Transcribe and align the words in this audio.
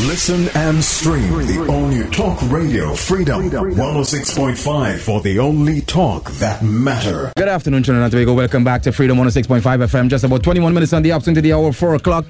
Listen 0.00 0.48
and 0.54 0.84
stream 0.84 1.30
the 1.46 1.66
only 1.70 2.06
Talk 2.10 2.38
Radio 2.50 2.94
Freedom 2.94 3.48
106.5 3.48 4.98
for 4.98 5.22
the 5.22 5.38
only 5.38 5.80
talk 5.80 6.30
that 6.32 6.62
matter. 6.62 7.32
Good 7.36 7.48
afternoon, 7.48 7.82
Trinidad 7.82 8.04
and 8.04 8.12
Tobago. 8.12 8.34
Welcome 8.34 8.62
back 8.62 8.82
to 8.82 8.92
Freedom 8.92 9.16
106.5 9.16 9.62
FM. 9.62 10.08
Just 10.10 10.24
about 10.24 10.42
21 10.42 10.74
minutes 10.74 10.92
on 10.92 11.02
the 11.02 11.12
up 11.12 11.26
into 11.26 11.40
the 11.40 11.54
hour, 11.54 11.72
4 11.72 11.94
o'clock. 11.94 12.26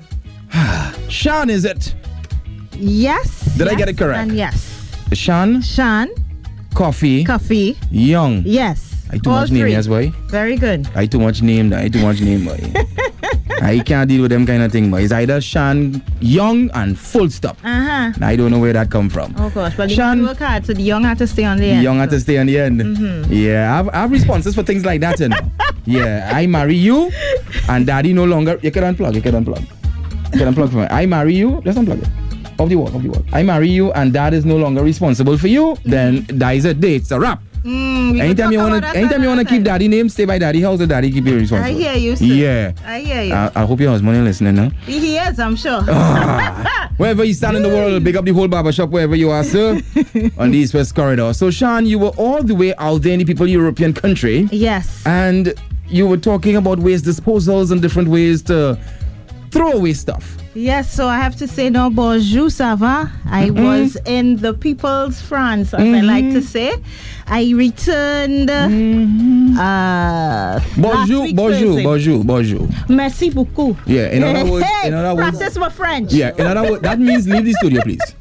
Sean, 1.09 1.51
is 1.51 1.65
it? 1.65 1.93
Yes. 2.73 3.41
Did 3.57 3.67
I 3.67 3.75
get 3.75 3.89
it 3.89 3.99
correct? 3.99 4.19
And 4.21 4.33
yes. 4.37 4.89
Sean, 5.13 5.61
Sean. 5.61 6.09
Koffee, 6.71 7.27
coffee. 7.27 7.77
Young. 7.91 8.43
Yes. 8.45 8.95
I 9.11 9.19
too 9.19 9.31
All 9.31 9.41
much 9.41 9.51
name, 9.51 9.63
three. 9.63 9.73
yes, 9.73 9.89
boy. 9.89 10.11
Very 10.29 10.57
good. 10.57 10.89
I 10.95 11.07
too 11.07 11.19
much 11.19 11.43
name, 11.43 11.73
I 11.73 11.89
too 11.89 12.01
much 12.03 12.21
name, 12.21 12.45
boy. 12.45 12.59
I 13.63 13.79
can't 13.81 14.09
deal 14.09 14.23
with 14.23 14.31
them 14.31 14.47
kind 14.47 14.63
of 14.63 14.71
thing, 14.73 14.91
But 14.91 15.03
It's 15.03 15.13
either 15.13 15.41
Sean 15.41 16.03
Young 16.21 16.71
and 16.73 16.99
full 16.99 17.31
stop. 17.31 17.57
Uh 17.65 18.13
huh. 18.13 18.13
I 18.23 18.37
don't 18.37 18.51
know 18.51 18.59
where 18.59 18.73
that 18.73 18.91
come 18.91 19.09
from. 19.09 19.35
Oh 19.39 19.51
gosh. 19.51 19.77
Well, 19.79 19.89
you 19.89 19.97
Shan- 19.97 20.23
work 20.23 20.39
hard, 20.39 20.67
so 20.67 20.73
the 20.75 20.83
young 20.83 21.05
have 21.05 21.19
to 21.19 21.27
stay 21.27 21.45
on 21.45 21.59
the 21.59 21.67
end. 21.71 21.83
Young 21.83 21.99
have 21.99 22.11
to 22.11 22.21
stay 22.21 22.39
on 22.39 22.47
the 22.47 22.59
end. 22.59 22.81
Mm-hmm. 22.81 23.33
Yeah, 23.33 23.73
I 23.73 23.77
have, 23.77 23.89
I 23.89 23.97
have 24.03 24.11
responses 24.11 24.55
for 24.55 24.63
things 24.63 24.85
like 24.85 25.01
that, 25.01 25.19
you 25.21 25.29
know. 25.29 25.39
yeah, 25.85 26.31
I 26.33 26.47
marry 26.47 26.75
you, 26.77 27.11
and 27.69 27.87
daddy 27.87 28.13
no 28.13 28.25
longer. 28.25 28.59
You 28.63 28.71
can 28.71 28.83
unplug. 28.95 29.15
You 29.15 29.23
can 29.23 29.33
unplug. 29.45 29.61
You 30.33 30.39
can 30.39 30.55
unplug 30.55 30.71
from 30.71 30.81
it. 30.81 30.93
I 30.93 31.07
marry 31.07 31.35
you. 31.35 31.63
Let's 31.65 31.79
unplug 31.79 32.03
it. 32.03 32.61
Off 32.61 32.69
the 32.69 32.77
wall. 32.77 32.95
Off 32.95 33.03
the 33.03 33.09
wall. 33.09 33.25
I 33.33 33.43
marry 33.43 33.69
you, 33.69 33.93
and 33.93 34.13
dad 34.13 34.35
is 34.35 34.45
no 34.45 34.57
longer 34.57 34.83
responsible 34.83 35.39
for 35.39 35.49
you. 35.49 35.77
Then 35.85 36.25
that 36.29 36.53
is 36.57 36.65
a 36.65 36.75
date. 36.75 37.03
It's 37.03 37.11
a 37.11 37.19
wrap. 37.21 37.43
Mm, 37.67 38.21
Anytime 38.21 38.53
you 38.53 38.59
wanna, 38.61 38.87
anytime 38.95 39.23
you 39.23 39.29
wanna 39.29 39.45
keep 39.45 39.65
daddy 39.65 39.89
name, 39.89 40.09
stay 40.09 40.25
by 40.25 40.39
daddy 40.39 40.61
house. 40.63 40.79
The 40.79 40.87
daddy 40.87 41.11
keep 41.11 41.25
you 41.27 41.35
responsible. 41.37 41.69
I 41.69 41.73
hear 41.73 41.95
you, 41.95 42.15
sir. 42.15 42.25
Yeah. 42.25 42.73
I 42.85 43.01
hear 43.01 43.23
you. 43.23 43.35
I, 43.35 43.51
I 43.57 43.65
hope 43.67 43.81
your 43.81 43.91
husband 43.91 44.17
is 44.17 44.23
listening 44.23 44.55
now. 44.55 44.71
he 44.85 45.17
is, 45.17 45.39
I'm 45.41 45.57
sure. 45.57 45.81
Ah. 45.89 46.93
Wherever 46.97 47.25
you 47.25 47.35
stand 47.35 47.57
in 47.57 47.63
the 47.65 47.69
world, 47.69 48.03
big 48.05 48.17
up 48.17 48.25
the 48.25 48.33
whole 48.33 48.49
barber 48.49 48.73
shop 48.73 48.91
wherever 48.91 49.15
you 49.17 49.31
are, 49.31 49.45
sir, 49.45 49.73
on 50.39 50.51
the 50.53 50.59
East 50.59 50.73
West 50.75 50.95
Corridor. 50.95 51.35
So, 51.35 51.51
Sean, 51.51 51.85
you 51.85 51.99
were 51.99 52.13
all 52.17 52.43
the 52.43 52.55
way 52.55 52.75
out 52.77 53.03
there 53.03 53.13
in 53.13 53.19
the 53.19 53.25
people 53.27 53.47
European 53.47 53.93
country, 53.93 54.49
yes. 54.51 55.03
and 55.05 55.53
you 55.89 56.07
were 56.07 56.17
talking 56.17 56.57
about 56.57 56.79
waste 56.79 57.05
disposals 57.05 57.71
and 57.71 57.83
different 57.83 58.09
ways 58.09 58.41
to 58.45 58.79
throw 59.51 59.73
away 59.73 59.93
stuff. 59.95 60.37
Yes, 60.55 60.91
so 60.93 61.07
I 61.07 61.17
have 61.19 61.37
to 61.37 61.47
say 61.47 61.69
no 61.71 61.91
bonjour, 61.91 62.49
ça 62.49 62.77
va? 62.77 63.11
I 63.27 63.49
Mm-hmm. 63.51 63.65
was 63.65 63.97
in 64.07 64.37
the 64.37 64.55
people's 64.55 65.21
France, 65.21 65.75
as 65.75 65.81
I 65.83 66.01
like 66.01 66.31
to 66.33 66.41
say. 66.43 66.73
I 67.27 67.53
returned 67.55 68.49
uh, 68.51 69.59
last 69.59 70.77
Bonjour, 70.81 71.23
week 71.25 71.37
bonjour, 71.37 71.75
Thursday. 71.75 71.83
bonjour, 71.85 72.25
bonjour. 72.25 72.69
Merci 72.89 73.31
beaucoup. 73.31 73.77
Yeah, 73.87 74.11
in 74.13 74.23
other 74.23 74.51
words- 74.51 74.67
in 74.85 74.95
other 74.95 75.15
words- 75.15 75.37
practice 75.39 75.57
my 75.59 75.69
French. 75.69 76.13
Yeah, 76.13 76.33
in 76.39 76.47
other 76.47 76.71
words, 76.71 76.83
that 76.83 76.99
means 76.99 77.27
leave 77.29 77.45
the 77.45 77.53
studio, 77.55 77.83
please. 77.83 78.15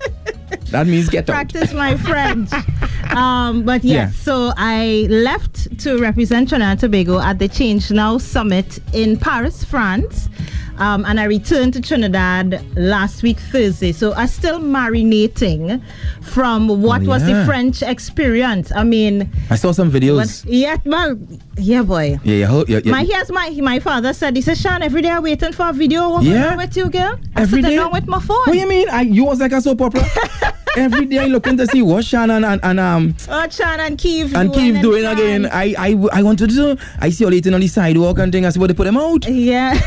That 0.72 0.88
means 0.88 1.10
get 1.10 1.30
out. 1.30 1.34
practice 1.36 1.74
my 1.74 1.96
French. 1.98 2.50
um, 3.12 3.64
but 3.64 3.84
yes, 3.84 4.12
Yeah. 4.16 4.24
so 4.24 4.54
I 4.58 5.08
left 5.10 5.78
to 5.80 5.98
represent 6.00 6.50
Trinidad 6.50 6.72
and 6.72 6.80
Tobago 6.80 7.20
at 7.20 7.40
the 7.40 7.48
Change 7.48 7.92
Now 7.92 8.18
Summit 8.18 8.80
in 8.94 9.18
Paris, 9.18 9.64
France. 9.64 10.30
Um, 10.78 11.06
and 11.06 11.22
I 11.22 11.24
returned 11.24 11.72
to 11.76 11.82
Trinidad 11.82 12.62
last 12.76 13.24
week, 13.24 13.40
Thursday. 13.40 13.94
So 13.94 14.14
I'm 14.14 14.28
still 14.28 14.60
marinating 14.60 15.82
from 16.22 16.68
what 16.82 17.02
Oh, 17.04 17.06
was 17.06 17.24
the. 17.26 17.46
French 17.46 17.82
experience. 17.82 18.74
I 18.76 18.84
mean, 18.84 19.30
I 19.50 19.56
saw 19.56 19.72
some 19.72 19.90
videos. 19.90 20.44
yeah, 20.46 20.76
well, 20.84 21.18
yeah, 21.58 21.82
boy. 21.82 22.20
Yeah, 22.26 22.36
yeah, 22.48 22.64
yeah, 22.68 22.80
yeah. 22.84 22.92
My 22.92 23.06
here's 23.06 23.32
my 23.32 23.50
my 23.62 23.80
father 23.80 24.12
said 24.14 24.36
he 24.36 24.42
said 24.42 24.58
Sean 24.58 24.82
every 24.82 25.02
day 25.02 25.12
I'm 25.12 25.24
waiting 25.24 25.54
for 25.54 25.70
a 25.70 25.74
video. 25.74 26.10
What's 26.10 26.26
Yeah. 26.26 26.48
wrong 26.50 26.58
with 26.58 26.76
you, 26.76 26.90
girl? 26.90 27.20
I'm 27.38 27.44
Every 27.44 27.62
sitting 27.62 27.78
day? 27.78 27.78
down 27.78 27.94
with 27.94 28.08
my 28.08 28.20
phone. 28.20 28.36
What 28.40 28.52
do 28.52 28.58
you 28.58 28.68
mean? 28.68 28.90
I, 28.90 29.02
you 29.04 29.24
was 29.24 29.40
like 29.40 29.54
a 29.54 29.62
soap 29.62 29.82
opera. 29.82 30.04
Every 30.76 31.06
day 31.06 31.28
looking 31.30 31.58
to 31.58 31.68
see 31.68 31.82
what 31.82 32.04
Shannon 32.06 32.44
and, 32.44 32.60
and 32.64 32.80
um 32.80 33.16
Sean 33.50 33.80
and 33.80 33.98
Keith 33.98 34.36
and 34.36 34.54
keep 34.54 34.82
doing 34.82 35.04
in 35.06 35.10
again. 35.12 35.46
I, 35.52 35.74
I 35.78 36.20
I 36.20 36.24
want 36.24 36.40
to 36.40 36.48
do. 36.48 36.78
I 37.00 37.10
see 37.10 37.24
you 37.24 37.30
later 37.30 37.54
on 37.54 37.62
the 37.62 37.68
sidewalk 37.68 38.20
and 38.20 38.32
thing. 38.32 38.46
I 38.46 38.50
said, 38.50 38.60
but 38.60 38.68
they 38.68 38.74
put 38.74 38.84
them 38.86 38.98
out. 38.98 39.28
Yeah. 39.28 39.80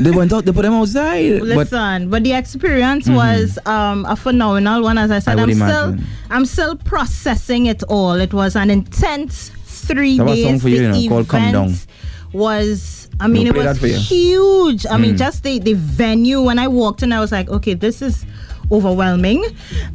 They 0.00 0.10
went 0.10 0.32
out. 0.32 0.44
They 0.44 0.52
put 0.52 0.62
them 0.62 0.72
outside. 0.74 1.42
Listen, 1.42 2.08
but, 2.10 2.24
the 2.24 2.32
experience 2.32 3.08
was 3.08 3.58
um, 3.66 4.04
a 4.06 4.16
phenomenal 4.16 4.82
one. 4.82 4.98
As 4.98 5.10
I 5.10 5.18
said, 5.20 5.38
I 5.38 5.42
I'm 5.42 5.48
would 5.48 5.56
still. 5.56 5.96
I'm 6.30 6.44
still 6.46 6.76
processing 6.76 7.66
it 7.66 7.82
all. 7.84 8.14
It 8.14 8.32
was 8.32 8.56
an 8.56 8.70
intense 8.70 9.50
three 9.66 10.16
That 10.18 10.24
was 10.24 10.34
days. 10.36 10.46
song 10.46 10.58
for 10.60 10.68
you, 10.70 10.82
you 10.82 10.88
know, 10.88 11.08
called 11.16 11.28
Come 11.28 11.52
Down. 11.52 11.74
Was 12.32 13.08
I 13.20 13.26
mean 13.28 13.52
We'll 13.52 13.62
it 13.62 13.66
was 13.66 13.80
that 13.80 13.88
huge. 13.88 14.86
I 14.86 14.96
Mm. 14.96 15.00
mean 15.00 15.16
just 15.18 15.42
the 15.42 15.58
the 15.58 15.74
venue 15.74 16.40
when 16.42 16.58
I 16.58 16.66
walked 16.68 17.02
in, 17.02 17.12
I 17.12 17.20
was 17.20 17.30
like, 17.30 17.48
okay, 17.50 17.74
this 17.74 18.00
is 18.00 18.24
overwhelming. 18.72 19.44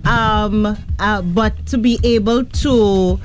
Um, 0.05 0.77
uh, 0.99 1.21
but 1.21 1.65
to 1.67 1.77
be 1.77 1.99
able 2.03 2.45
to 2.45 3.19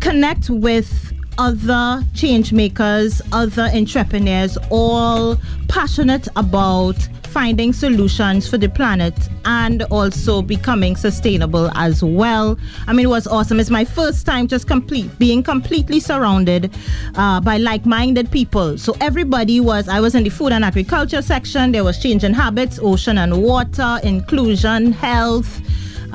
connect 0.00 0.50
with 0.50 1.12
other 1.38 2.02
change 2.14 2.52
makers, 2.52 3.20
other 3.32 3.64
entrepreneurs, 3.74 4.56
all 4.70 5.36
passionate 5.68 6.28
about 6.36 6.96
finding 7.34 7.72
solutions 7.72 8.48
for 8.48 8.58
the 8.58 8.68
planet 8.68 9.12
and 9.44 9.82
also 9.90 10.40
becoming 10.40 10.94
sustainable 10.94 11.68
as 11.74 12.00
well. 12.04 12.56
I 12.86 12.92
mean, 12.92 13.06
it 13.06 13.08
was 13.08 13.26
awesome. 13.26 13.58
It's 13.58 13.70
my 13.70 13.84
first 13.84 14.24
time 14.24 14.46
just 14.46 14.68
complete 14.68 15.10
being 15.18 15.42
completely 15.42 15.98
surrounded 15.98 16.72
uh, 17.16 17.40
by 17.40 17.56
like-minded 17.56 18.30
people. 18.30 18.78
So 18.78 18.96
everybody 19.00 19.58
was. 19.58 19.88
I 19.88 19.98
was 19.98 20.14
in 20.14 20.22
the 20.22 20.30
food 20.30 20.52
and 20.52 20.64
agriculture 20.64 21.22
section. 21.22 21.72
There 21.72 21.82
was 21.82 22.00
changing 22.00 22.34
habits, 22.34 22.78
ocean 22.80 23.18
and 23.18 23.42
water, 23.42 23.98
inclusion, 24.04 24.92
health 24.92 25.60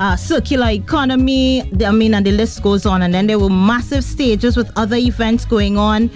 uh, 0.00 0.16
circular 0.16 0.70
economy. 0.70 1.62
I 1.84 1.92
mean, 1.92 2.14
and 2.14 2.26
the 2.26 2.32
list 2.32 2.62
goes 2.62 2.86
on. 2.86 3.02
And 3.02 3.14
then 3.14 3.26
there 3.26 3.38
were 3.38 3.50
massive 3.50 4.02
stages 4.02 4.56
with 4.56 4.72
other 4.76 4.96
events 4.96 5.44
going 5.44 5.78
on. 5.78 6.10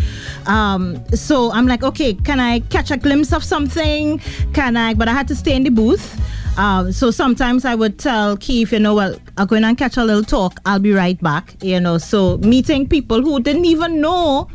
Um, 0.46 1.04
so 1.10 1.52
I'm 1.52 1.66
like, 1.66 1.84
okay, 1.84 2.14
can 2.14 2.40
I 2.40 2.60
catch 2.60 2.90
a 2.90 2.96
glimpse 2.96 3.32
of 3.32 3.44
something? 3.44 4.18
Can 4.54 4.76
I? 4.76 4.94
But 4.94 5.08
I 5.08 5.12
had 5.12 5.28
to 5.28 5.36
stay 5.36 5.54
in 5.54 5.62
the 5.62 5.70
booth. 5.70 6.20
Um, 6.56 6.92
so 6.92 7.10
sometimes 7.10 7.64
I 7.64 7.74
would 7.74 7.98
tell 7.98 8.36
Keith, 8.36 8.72
you 8.72 8.78
know, 8.78 8.94
well, 8.94 9.16
I'm 9.36 9.46
going 9.46 9.64
and 9.64 9.76
catch 9.76 9.96
a 9.96 10.04
little 10.04 10.22
talk. 10.22 10.60
I'll 10.64 10.78
be 10.78 10.92
right 10.92 11.20
back. 11.20 11.56
You 11.62 11.80
know, 11.80 11.98
so 11.98 12.38
meeting 12.38 12.88
people 12.88 13.20
who 13.20 13.40
didn't 13.40 13.64
even 13.66 14.00
know 14.00 14.48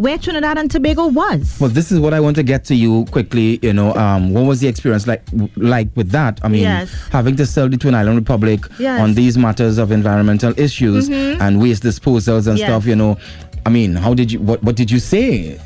where 0.00 0.18
Trinidad 0.18 0.58
and 0.58 0.70
Tobago 0.70 1.06
was. 1.08 1.56
well, 1.60 1.70
this 1.70 1.92
is 1.92 1.98
what 2.00 2.14
I 2.14 2.20
want 2.20 2.36
to 2.36 2.42
get 2.42 2.64
to 2.66 2.74
you 2.74 3.04
quickly. 3.10 3.58
You 3.62 3.72
know, 3.72 3.94
um, 3.94 4.32
what 4.32 4.44
was 4.44 4.60
the 4.60 4.68
experience 4.68 5.06
like? 5.06 5.22
Like 5.56 5.88
with 5.96 6.10
that, 6.10 6.40
I 6.42 6.48
mean, 6.48 6.62
Yes. 6.62 6.90
having 7.10 7.36
to 7.36 7.46
sell 7.46 7.68
the 7.68 7.76
Twin 7.76 7.94
Island 7.94 8.16
Republic 8.16 8.60
Yes. 8.78 8.80
Mm-hmm. 8.94 9.02
on 9.02 9.14
these 9.14 9.36
matters 9.38 9.78
of 9.78 9.92
environmental 9.92 10.52
issues 10.58 11.08
and 11.08 11.60
waste 11.60 11.82
disposals 11.82 12.46
and 12.46 12.58
Yes. 12.58 12.68
stuff. 12.68 12.86
You 12.86 12.96
know, 12.96 13.18
I 13.66 13.70
mean, 13.70 13.94
how 13.94 14.14
did 14.14 14.32
you? 14.32 14.40
What 14.40 14.62
What 14.62 14.74
did 14.76 14.90
you 14.90 14.98
say? 14.98 15.58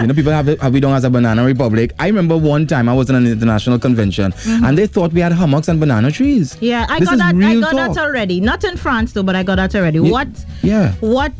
you 0.00 0.06
know, 0.06 0.14
people 0.14 0.32
have 0.32 0.46
have 0.60 0.72
we 0.72 0.80
done 0.80 0.94
as 0.94 1.04
a 1.04 1.10
banana 1.10 1.44
republic. 1.44 1.92
I 1.98 2.06
remember 2.06 2.36
one 2.36 2.66
time 2.66 2.88
I 2.88 2.94
was 2.94 3.10
in 3.10 3.16
an 3.16 3.26
international 3.26 3.78
convention 3.78 4.32
and 4.46 4.78
they 4.78 4.86
thought 4.86 5.12
we 5.12 5.20
had 5.20 5.32
hummocks 5.32 5.68
and 5.68 5.78
banana 5.80 6.10
trees. 6.12 6.54
Mm-hmm. 6.54 6.64
Yeah, 6.64 6.86
I 6.88 6.98
This 7.00 7.08
got 7.08 7.18
that. 7.18 7.34
I 7.34 7.60
got 7.60 7.70
talk. 7.72 7.94
that 7.94 8.00
already. 8.04 8.40
Not 8.40 8.62
in 8.64 8.76
France 8.76 9.12
though, 9.12 9.22
but 9.24 9.34
I 9.36 9.42
got 9.42 9.56
that 9.56 9.74
already. 9.74 9.98
Ye- 9.98 10.10
What? 10.10 10.28
yeah. 10.62 10.92
What 11.00 11.32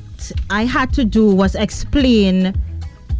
I 0.51 0.65
had 0.65 0.93
to 0.95 1.05
do 1.05 1.35
was 1.35 1.55
explain 1.55 2.55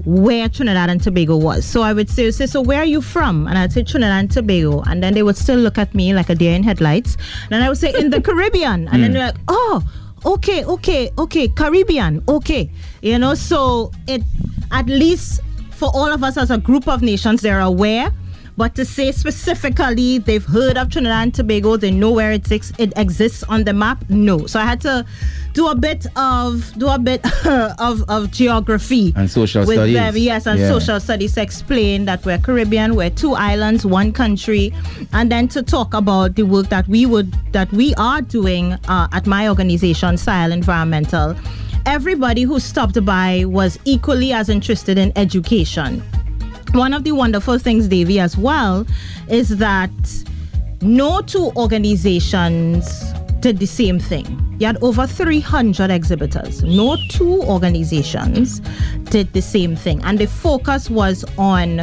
where 0.05 0.49
Trinidad 0.49 0.89
and 0.91 1.03
Tobago 1.03 1.37
was. 1.37 1.65
So 1.65 1.83
I 1.83 1.93
would 1.93 2.09
say, 2.09 2.31
say, 2.31 2.47
so 2.47 2.61
where 2.61 2.81
are 2.81 2.87
you 2.87 3.03
from? 3.03 3.47
And 3.47 3.59
I'd 3.59 3.73
say 3.73 3.83
Trinidad 3.83 4.21
and 4.21 4.31
Tobago, 4.31 4.83
and 4.83 5.03
then 5.03 5.15
they 5.15 5.23
would 5.23 5.37
still 5.37 5.59
look 5.59 5.79
at 5.79 5.95
me 5.95 6.15
like 6.15 6.31
a 6.31 6.35
deer 6.35 6.55
in 6.55 6.63
headlights. 6.63 7.17
And 7.51 7.63
I 7.63 7.69
would 7.69 7.79
say 7.79 7.93
in 7.99 8.11
the 8.11 8.21
Caribbean, 8.29 8.89
and 8.89 9.03
then 9.03 9.11
hmm. 9.11 9.15
they're 9.15 9.27
like, 9.27 9.41
oh. 9.49 9.83
Okay, 10.27 10.67
okay, 10.67 11.11
okay, 11.17 11.49
Caribbean, 11.49 12.23
okay. 12.29 12.71
You 13.01 13.19
know, 13.19 13.35
so 13.35 13.91
it 14.07 14.23
at 14.71 14.85
least 14.85 15.41
for 15.71 15.89
all 15.95 16.13
of 16.13 16.23
us 16.23 16.37
as 16.37 16.51
a 16.51 16.59
group 16.59 16.87
of 16.87 17.01
nations, 17.01 17.41
they're 17.41 17.61
aware. 17.61 18.13
But 18.61 18.75
to 18.75 18.85
say 18.85 19.11
specifically 19.11 20.19
they've 20.19 20.45
heard 20.45 20.77
of 20.77 20.91
Trinidad 20.91 21.23
and 21.23 21.35
Tobago, 21.35 21.79
they 21.79 21.91
know 21.91 22.11
where 22.11 22.31
it, 22.33 22.53
ex- 22.53 22.75
it 22.77 22.93
exists 22.95 23.43
on 23.45 23.65
the 23.65 23.73
map, 23.73 24.05
no. 24.11 24.47
So 24.47 24.61
I 24.61 24.65
had 24.67 24.83
to 24.83 25.07
do 25.55 25.69
a 25.69 25.75
bit 25.75 26.05
of 26.15 26.71
do 26.77 26.89
a 26.89 26.99
bit 26.99 27.25
of, 27.47 28.05
of 28.11 28.31
geography 28.31 29.15
And 29.17 29.31
social 29.31 29.65
with 29.65 29.77
studies. 29.79 29.95
them, 29.95 30.15
yes, 30.19 30.47
and 30.47 30.61
Yeah. 30.61 30.69
social 30.69 31.01
studies 31.01 31.33
to 31.37 31.41
explain 31.43 32.05
that 32.05 32.27
we're 32.27 32.37
Caribbean, 32.37 32.97
we're 32.97 33.09
two 33.09 33.33
islands, 33.33 33.87
one 33.87 34.13
country, 34.13 34.75
and 35.15 35.33
then 35.33 35.49
to 35.49 35.63
talk 35.63 35.95
about 35.95 36.35
the 36.35 36.43
work 36.43 36.69
that 36.69 36.87
we 36.87 37.07
would 37.07 37.33
that 37.53 37.73
we 37.73 37.95
are 37.95 38.21
doing 38.21 38.75
uh, 38.89 39.09
at 39.13 39.27
my 39.27 39.49
organization, 39.49 40.19
Sile 40.19 40.53
Environmental. 40.53 41.35
Everybody 41.87 42.43
who 42.43 42.61
stopped 42.61 43.03
by 43.07 43.47
was 43.47 43.79
equally 43.87 44.35
as 44.35 44.51
interested 44.51 44.99
in 44.99 45.15
education. 45.17 46.03
One 46.73 46.95
of 46.95 47.03
the 47.03 47.13
wonderful 47.13 47.59
things, 47.59 47.89
Davy, 47.89 48.21
as 48.21 48.37
well, 48.37 48.87
is 49.29 49.57
that 49.59 49.91
no 50.81 51.21
two 51.21 51.51
organizations 51.57 53.13
did 53.41 53.59
the 53.59 53.67
same 53.67 53.99
thing. 53.99 54.57
You 54.61 54.67
had 54.67 54.81
over 54.83 55.07
300 55.07 55.91
exhibitors. 55.91 56.63
No 56.63 56.97
two 57.09 57.43
organizations 57.43 58.61
did 59.11 59.33
the 59.33 59.43
same 59.43 59.75
thing. 59.75 60.01
And 60.05 60.19
the 60.19 60.27
focus 60.27 60.89
was 60.89 61.25
on 61.39 61.81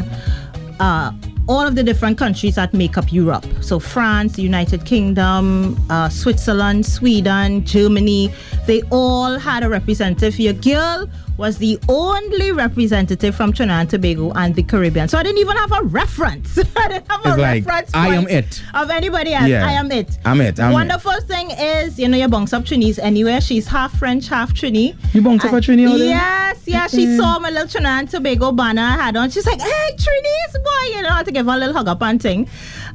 uh, 0.79 1.11
all 1.47 1.65
of 1.65 1.75
the 1.75 1.83
different 1.83 2.17
countries 2.17 2.55
that 2.55 2.73
make 2.73 2.97
up 2.97 3.11
Europe. 3.11 3.45
So 3.61 3.79
France, 3.79 4.38
United 4.38 4.85
Kingdom, 4.85 5.77
uh, 5.89 6.09
Switzerland, 6.09 6.85
Sweden, 6.85 7.65
Germany, 7.65 8.33
they 8.65 8.81
all 8.91 9.38
had 9.38 9.63
a 9.63 9.69
representative. 9.69 10.38
Your 10.39 10.53
girl 10.53 11.09
was 11.38 11.57
the 11.59 11.79
only 11.88 12.51
representative 12.51 13.35
from 13.35 13.53
Trinidad 13.53 13.81
and 13.81 13.89
Tobago 13.89 14.31
and 14.33 14.55
the 14.55 14.63
Caribbean. 14.63 15.07
So 15.07 15.17
I 15.17 15.23
didn't 15.23 15.38
even 15.38 15.55
have 15.55 15.71
a 15.71 15.83
reference. 15.83 16.57
I 16.75 16.88
didn't 16.88 17.09
have 17.11 17.19
It's 17.19 17.27
a 17.27 17.38
like, 17.38 17.65
reference. 17.65 17.91
I 17.94 18.15
am 18.15 18.27
it. 18.27 18.63
Of 18.73 18.89
anybody 18.89 19.33
else. 19.33 19.47
Yeah. 19.47 19.65
I 19.65 19.73
am 19.73 19.91
it. 19.91 20.17
I'm 20.25 20.41
it, 20.41 20.59
I'm 20.59 20.71
it. 20.71 20.73
Wonderful 20.73 21.19
thing 21.21 21.51
is, 21.51 21.99
you 21.99 22.07
know, 22.07 22.17
your 22.17 22.27
bunks 22.27 22.53
up 22.53 22.63
Trinise 22.63 22.99
anywhere. 22.99 23.39
She's 23.39 23.67
half 23.67 23.97
French, 23.97 24.27
half 24.27 24.53
Trini. 24.53 24.95
You 25.13 25.21
bounce 25.21 25.45
up 25.45 25.53
a 25.53 25.57
Trini 25.57 25.88
there? 25.97 26.07
Yes, 26.07 26.63
yeah. 26.65 26.88
She 26.88 27.15
saw 27.15 27.39
my 27.39 27.49
little 27.51 27.67
Trinidad 27.67 27.99
and 27.99 28.09
Tobago 28.09 28.51
banner 28.51 28.81
I 28.81 28.91
had 28.94 29.15
on. 29.15 29.29
She's 29.29 29.45
like, 29.45 29.61
hey, 29.61 29.89
Trinise, 29.95 30.63
boy, 30.63 30.95
you 30.95 31.01
know, 31.03 31.09
give 31.37 31.47
a 31.47 31.57
little 31.57 31.73
hug 31.73 31.87
up 31.87 32.01
and 32.01 32.21
thing. 32.21 32.47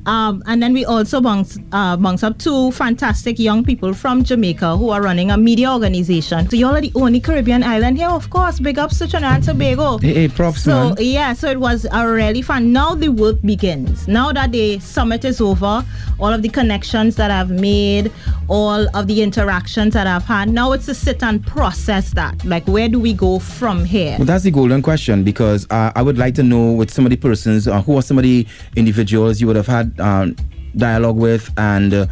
Um, 0.06 0.42
and 0.46 0.62
then 0.62 0.72
we 0.72 0.84
also 0.84 1.20
bunks, 1.20 1.58
uh, 1.72 1.96
bunks 1.96 2.22
up 2.22 2.38
two 2.38 2.72
fantastic 2.72 3.38
young 3.38 3.64
people 3.64 3.94
from 3.94 4.24
Jamaica 4.24 4.76
who 4.76 4.90
are 4.90 5.00
running 5.00 5.30
a 5.30 5.36
media 5.36 5.70
organization. 5.72 6.48
So 6.48 6.56
y'all 6.56 6.74
are 6.74 6.80
the 6.80 6.90
only 6.94 7.20
Caribbean 7.20 7.62
island 7.62 7.98
here, 7.98 8.08
of 8.08 8.28
course. 8.30 8.58
Big 8.58 8.78
ups 8.78 8.98
to 8.98 9.08
Trinidad 9.08 9.36
and 9.36 9.44
Tobago. 9.44 9.98
Hey, 9.98 10.14
hey, 10.14 10.28
props, 10.28 10.64
So 10.64 10.70
man. 10.90 10.96
yeah, 10.98 11.32
so 11.32 11.48
it 11.50 11.60
was 11.60 11.86
a 11.92 12.08
really 12.08 12.42
fun. 12.42 12.72
Now 12.72 12.94
the 12.94 13.08
work 13.10 13.40
begins. 13.42 14.08
Now 14.08 14.32
that 14.32 14.50
the 14.50 14.78
summit 14.80 15.24
is 15.24 15.40
over, 15.40 15.84
all 16.18 16.32
of 16.32 16.42
the 16.42 16.48
connections 16.48 17.16
that 17.16 17.30
I've 17.30 17.50
made, 17.50 18.10
all 18.48 18.86
of 18.96 19.06
the 19.06 19.22
interactions 19.22 19.94
that 19.94 20.06
I've 20.06 20.24
had. 20.24 20.48
Now 20.48 20.72
it's 20.72 20.86
to 20.86 20.94
sit 20.94 21.22
and 21.22 21.44
process 21.46 22.10
that. 22.14 22.44
Like, 22.44 22.66
where 22.66 22.88
do 22.88 22.98
we 22.98 23.12
go 23.12 23.38
from 23.38 23.84
here? 23.84 24.16
Well, 24.18 24.26
that's 24.26 24.44
the 24.44 24.50
golden 24.50 24.82
question 24.82 25.22
because 25.24 25.66
uh, 25.70 25.92
I 25.94 26.02
would 26.02 26.18
like 26.18 26.34
to 26.36 26.42
know 26.42 26.72
with 26.72 26.90
some 26.92 27.06
of 27.06 27.10
the 27.10 27.16
persons, 27.16 27.68
uh, 27.68 27.80
who 27.82 27.96
are 27.96 28.02
some 28.02 28.18
of 28.18 28.24
the 28.24 28.46
individuals 28.76 29.40
you 29.40 29.46
would 29.46 29.56
have 29.56 29.66
had 29.66 29.91
um, 30.00 30.36
dialogue 30.76 31.16
with, 31.16 31.50
and 31.58 31.92
uh, 31.94 32.06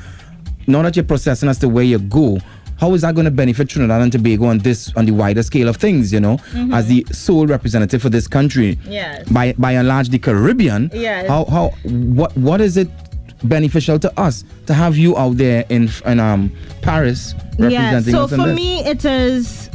now 0.67 0.83
that 0.83 0.97
you're 0.97 1.05
processing 1.05 1.49
as 1.49 1.59
to 1.59 1.69
where 1.69 1.85
you 1.85 1.99
go, 1.99 2.39
how 2.79 2.95
is 2.95 3.03
that 3.03 3.15
going 3.15 3.27
to 3.27 3.31
benefit 3.31 3.69
Trinidad 3.69 4.01
and 4.01 4.11
Tobago 4.11 4.47
on 4.47 4.59
this 4.59 4.91
on 4.97 5.05
the 5.05 5.13
wider 5.13 5.43
scale 5.43 5.69
of 5.69 5.77
things? 5.77 6.13
You 6.13 6.21
know, 6.21 6.39
as 6.73 6.87
the 6.87 7.05
sole 7.13 7.47
representative 7.47 8.01
for 8.01 8.09
this 8.09 8.27
country, 8.27 8.79
Yes. 8.89 9.29
by 9.29 9.53
by 9.59 9.73
and 9.73 9.87
large 9.87 10.09
the 10.09 10.19
Caribbean. 10.19 10.91
Yes. 10.95 11.29
How 11.29 11.45
how 11.45 11.69
what 11.85 12.35
what 12.37 12.61
is 12.63 12.77
it 12.79 12.89
beneficial 13.45 13.99
to 13.99 14.21
us 14.21 14.45
to 14.67 14.75
have 14.75 14.97
you 14.99 15.17
out 15.17 15.37
there 15.37 15.65
in 15.69 15.89
in 16.07 16.21
um 16.21 16.51
Paris 16.83 17.35
Yeah, 17.59 17.67
representing 17.93 18.15
so 18.15 18.25
us 18.25 18.31
for 18.31 18.47
this? 18.47 18.57
me, 18.57 18.81
it 18.85 19.05
is 19.05 19.69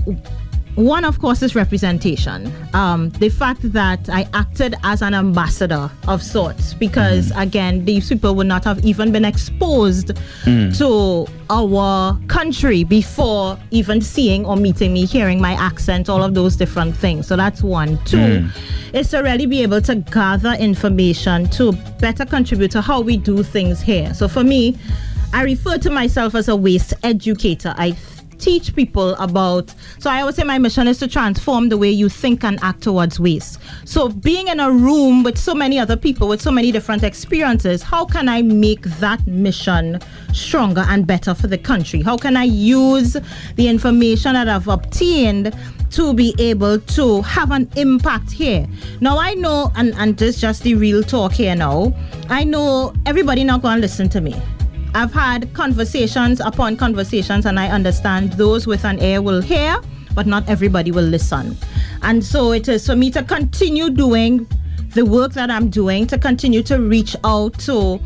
one, 0.75 1.05
of 1.05 1.19
course, 1.19 1.41
is 1.41 1.55
representation. 1.55 2.51
Um, 2.73 3.09
the 3.11 3.29
fact 3.29 3.71
that 3.71 4.09
I 4.09 4.27
acted 4.33 4.75
as 4.83 5.01
an 5.01 5.13
ambassador 5.13 5.89
of 6.07 6.21
sorts, 6.21 6.73
because 6.73 7.29
Mm-hmm. 7.29 7.39
again, 7.39 7.85
these 7.85 8.09
people 8.09 8.35
would 8.35 8.47
not 8.47 8.63
have 8.65 8.83
even 8.85 9.11
been 9.11 9.23
exposed 9.25 10.11
Mm. 10.45 10.77
to 10.77 11.31
our 11.49 12.17
country 12.27 12.83
before 12.83 13.57
even 13.71 14.01
seeing 14.01 14.45
or 14.45 14.57
meeting 14.57 14.91
me, 14.93 15.05
hearing 15.05 15.39
my 15.39 15.53
accent, 15.53 16.09
all 16.09 16.21
of 16.23 16.33
those 16.33 16.55
different 16.55 16.95
things. 16.97 17.25
So 17.27 17.35
that's 17.37 17.63
one. 17.63 17.97
Two 18.05 18.17
Mm. 18.17 18.49
is 18.93 19.09
to 19.11 19.19
really 19.19 19.45
be 19.45 19.61
able 19.63 19.81
to 19.81 19.95
gather 19.95 20.53
information 20.53 21.47
to 21.51 21.71
better 22.01 22.25
contribute 22.25 22.71
to 22.71 22.81
how 22.81 22.99
we 23.01 23.15
do 23.17 23.43
things 23.43 23.79
here. 23.81 24.13
So 24.13 24.27
for 24.27 24.43
me, 24.43 24.75
I 25.33 25.43
refer 25.43 25.77
to 25.79 25.89
myself 25.89 26.35
as 26.35 26.47
a 26.47 26.55
waste 26.55 26.93
educator. 27.03 27.73
I 27.77 27.95
teach 28.37 28.75
people 28.75 29.15
about 29.15 29.73
so 29.99 30.09
i 30.09 30.19
always 30.21 30.35
say 30.35 30.43
my 30.43 30.57
mission 30.57 30.87
is 30.87 30.97
to 30.97 31.07
transform 31.07 31.69
the 31.69 31.77
way 31.77 31.89
you 31.89 32.09
think 32.09 32.43
and 32.43 32.59
act 32.61 32.81
towards 32.81 33.19
waste 33.19 33.59
so 33.85 34.09
being 34.09 34.47
in 34.47 34.59
a 34.59 34.71
room 34.71 35.23
with 35.23 35.37
so 35.37 35.53
many 35.53 35.79
other 35.79 35.97
people 35.97 36.27
with 36.27 36.41
so 36.41 36.51
many 36.51 36.71
different 36.71 37.03
experiences 37.03 37.81
how 37.81 38.05
can 38.05 38.27
i 38.29 38.41
make 38.41 38.83
that 38.99 39.25
mission 39.27 39.99
stronger 40.33 40.85
and 40.89 41.07
better 41.07 41.33
for 41.33 41.47
the 41.47 41.57
country 41.57 42.01
how 42.01 42.17
can 42.17 42.35
i 42.37 42.43
use 42.43 43.17
the 43.55 43.67
information 43.67 44.33
that 44.33 44.47
i've 44.47 44.67
obtained 44.67 45.53
to 45.91 46.13
be 46.13 46.35
able 46.39 46.79
to 46.79 47.21
have 47.21 47.51
an 47.51 47.69
impact 47.77 48.29
here. 48.29 48.67
Now 48.99 49.17
I 49.17 49.33
know, 49.33 49.71
and, 49.75 49.93
and 49.95 50.17
this 50.17 50.35
is 50.35 50.41
just 50.41 50.63
the 50.63 50.75
real 50.75 51.03
talk 51.03 51.31
here 51.31 51.55
now. 51.55 51.93
I 52.29 52.43
know 52.43 52.93
everybody 53.05 53.45
not 53.45 53.61
going 53.61 53.75
to 53.75 53.81
listen 53.81 54.09
to 54.09 54.19
me. 54.19 54.35
I've 54.95 55.11
had 55.11 55.53
conversations 55.53 56.39
upon 56.39 56.77
conversations, 56.77 57.45
and 57.45 57.59
I 57.59 57.67
understand 57.67 58.31
those 58.33 58.65
with 58.65 58.85
an 58.85 59.01
ear 59.03 59.21
will 59.21 59.41
hear, 59.41 59.75
but 60.13 60.25
not 60.25 60.47
everybody 60.47 60.89
will 60.89 61.03
listen. 61.03 61.57
And 62.01 62.23
so 62.23 62.53
it 62.53 62.69
is 62.69 62.85
for 62.85 62.95
me 62.95 63.11
to 63.11 63.21
continue 63.21 63.89
doing 63.89 64.47
the 64.93 65.05
work 65.05 65.33
that 65.33 65.51
I'm 65.51 65.69
doing, 65.69 66.07
to 66.07 66.17
continue 66.17 66.63
to 66.63 66.77
reach 66.79 67.13
out 67.25 67.59
to 67.59 67.99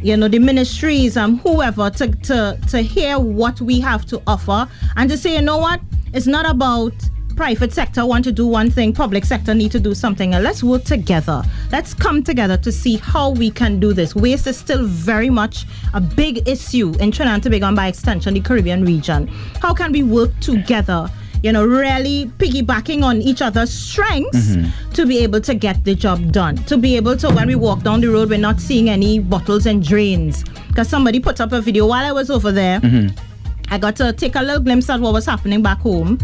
you 0.00 0.16
know 0.16 0.28
the 0.28 0.38
ministries 0.38 1.16
and 1.16 1.40
whoever 1.40 1.90
to, 1.90 2.12
to 2.12 2.56
to 2.68 2.80
hear 2.80 3.18
what 3.18 3.60
we 3.60 3.80
have 3.80 4.04
to 4.06 4.22
offer 4.26 4.68
and 4.96 5.08
to 5.10 5.16
say 5.16 5.34
you 5.34 5.42
know 5.42 5.56
what 5.56 5.80
it's 6.12 6.26
not 6.26 6.48
about 6.48 6.92
private 7.36 7.72
sector 7.72 8.04
want 8.06 8.24
to 8.24 8.32
do 8.32 8.46
one 8.46 8.70
thing 8.70 8.92
public 8.92 9.24
sector 9.24 9.54
need 9.54 9.70
to 9.70 9.78
do 9.78 9.94
something 9.94 10.34
and 10.34 10.42
let's 10.42 10.64
work 10.64 10.82
together. 10.84 11.42
Let's 11.70 11.92
come 11.92 12.22
together 12.24 12.56
to 12.56 12.72
see 12.72 12.96
how 12.96 13.30
we 13.30 13.50
can 13.50 13.78
do 13.78 13.92
this. 13.92 14.16
Waste 14.16 14.46
is 14.46 14.56
still 14.56 14.84
very 14.84 15.28
much 15.28 15.66
a 15.92 16.00
big 16.00 16.48
issue 16.48 16.94
in 16.98 17.12
trinidad 17.12 17.34
and 17.34 17.42
tobago 17.42 17.66
and 17.66 17.76
by 17.76 17.88
extension 17.88 18.34
the 18.34 18.40
caribbean 18.40 18.84
region. 18.84 19.28
How 19.60 19.74
can 19.74 19.92
we 19.92 20.02
work 20.02 20.38
together 20.40 21.10
you 21.42 21.52
know 21.52 21.64
really 21.66 22.30
piggybacking 22.38 23.04
on 23.04 23.20
each 23.20 23.42
other's 23.42 23.70
strengths 23.70 24.56
mm-hmm. 24.56 24.92
to 24.92 25.04
be 25.04 25.18
able 25.18 25.40
to 25.42 25.54
get 25.54 25.84
the 25.84 25.94
job 25.94 26.32
done? 26.32 26.56
To 26.64 26.78
be 26.78 26.96
able 26.96 27.16
to 27.18 27.28
when 27.28 27.46
we 27.48 27.54
walk 27.54 27.82
down 27.82 28.00
the 28.00 28.08
road 28.08 28.30
we're 28.30 28.38
not 28.38 28.58
seeing 28.60 28.88
any 28.88 29.18
bottles 29.18 29.66
and 29.66 29.84
drains. 29.84 30.42
Because 30.68 30.88
somebody 30.88 31.20
put 31.20 31.40
up 31.40 31.52
a 31.52 31.60
video 31.60 31.86
while 31.86 32.04
i 32.04 32.12
was 32.12 32.30
over 32.30 32.50
there 32.50 32.80
mm-hmm. 32.80 33.35
I 33.70 33.78
got 33.78 33.96
to 33.96 34.12
take 34.12 34.36
a 34.36 34.42
little 34.42 34.60
glimpse 34.60 34.88
at 34.90 35.00
what 35.00 35.12
was 35.12 35.26
happening 35.26 35.62
back 35.62 35.78
home. 35.78 36.18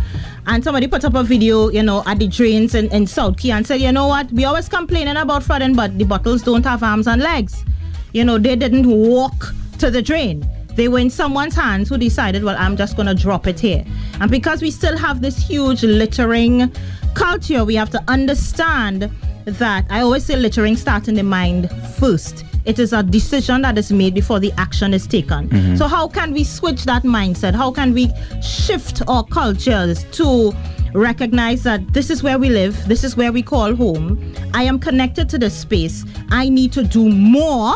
And 0.47 0.63
somebody 0.63 0.87
put 0.87 1.05
up 1.05 1.15
a 1.15 1.23
video, 1.23 1.71
you 1.71 1.83
know, 1.83 2.03
at 2.07 2.19
the 2.19 2.27
drains 2.27 2.75
in, 2.75 2.91
in 2.93 3.07
South 3.07 3.37
Key 3.37 3.53
and 3.53 3.67
said, 3.67 3.81
you 3.81 3.93
know 3.93 4.07
what, 4.09 4.31
we 4.33 4.45
always 4.45 4.69
complaining 4.69 5.17
about 5.17 5.43
flooding, 5.43 5.75
but 5.75 5.99
the 5.99 6.05
bottles 6.05 6.43
don't 6.43 6.65
have 6.65 6.83
arms 6.83 7.07
and 7.07 7.23
legs. 7.23 7.65
You 8.13 8.25
know, 8.25 8.39
they 8.39 8.57
didn't 8.57 8.87
walk 8.89 9.55
to 9.79 9.91
the 9.91 10.03
drain. 10.03 10.49
They 10.75 10.89
were 10.89 10.99
in 10.99 11.11
someone's 11.11 11.55
hands 11.55 11.89
who 11.89 11.99
decided, 11.99 12.45
well, 12.45 12.57
I'm 12.59 12.77
just 12.77 12.97
going 12.97 13.07
to 13.07 13.15
drop 13.15 13.47
it 13.47 13.61
here. 13.61 13.85
And 14.21 14.31
because 14.31 14.63
we 14.63 14.71
still 14.71 14.97
have 14.97 15.21
this 15.21 15.37
huge 15.37 15.83
littering 15.83 16.73
culture, 17.15 17.65
we 17.65 17.75
have 17.75 17.91
to 17.91 18.03
understand 18.09 19.11
that 19.45 19.85
I 19.91 20.01
always 20.01 20.25
say 20.25 20.37
littering 20.37 20.77
starts 20.77 21.09
in 21.09 21.15
the 21.15 21.23
mind 21.23 21.71
first. 21.99 22.45
It 22.65 22.79
is 22.79 22.93
a 22.93 23.03
decision 23.03 23.63
that 23.63 23.77
is 23.77 23.93
made 23.93 24.15
before 24.15 24.39
the 24.39 24.53
action 24.57 24.95
is 24.95 25.07
taken. 25.07 25.49
Mm-hmm. 25.49 25.77
So, 25.77 25.87
how 25.89 26.09
can 26.09 26.33
we 26.33 26.45
switch 26.45 26.85
that 26.85 27.03
mindset? 27.03 27.55
How 27.55 27.73
can 27.73 27.93
we 27.93 28.11
shift 28.41 29.03
our 29.09 29.25
cultures 29.25 30.05
to 30.13 30.53
recognize 30.95 31.63
that 31.65 31.93
this 31.93 32.11
is 32.11 32.23
where 32.23 32.39
we 32.39 32.51
live, 32.51 32.87
this 32.87 33.03
is 33.03 33.17
where 33.17 33.33
we 33.33 33.43
call 33.43 33.75
home? 33.75 34.35
I 34.55 34.63
am 34.65 34.79
connected 34.79 35.29
to 35.31 35.39
this 35.39 35.57
space. 35.59 36.05
I 36.31 36.49
need 36.49 36.73
to 36.73 36.85
do 36.85 37.09
more 37.09 37.75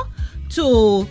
to 0.50 1.06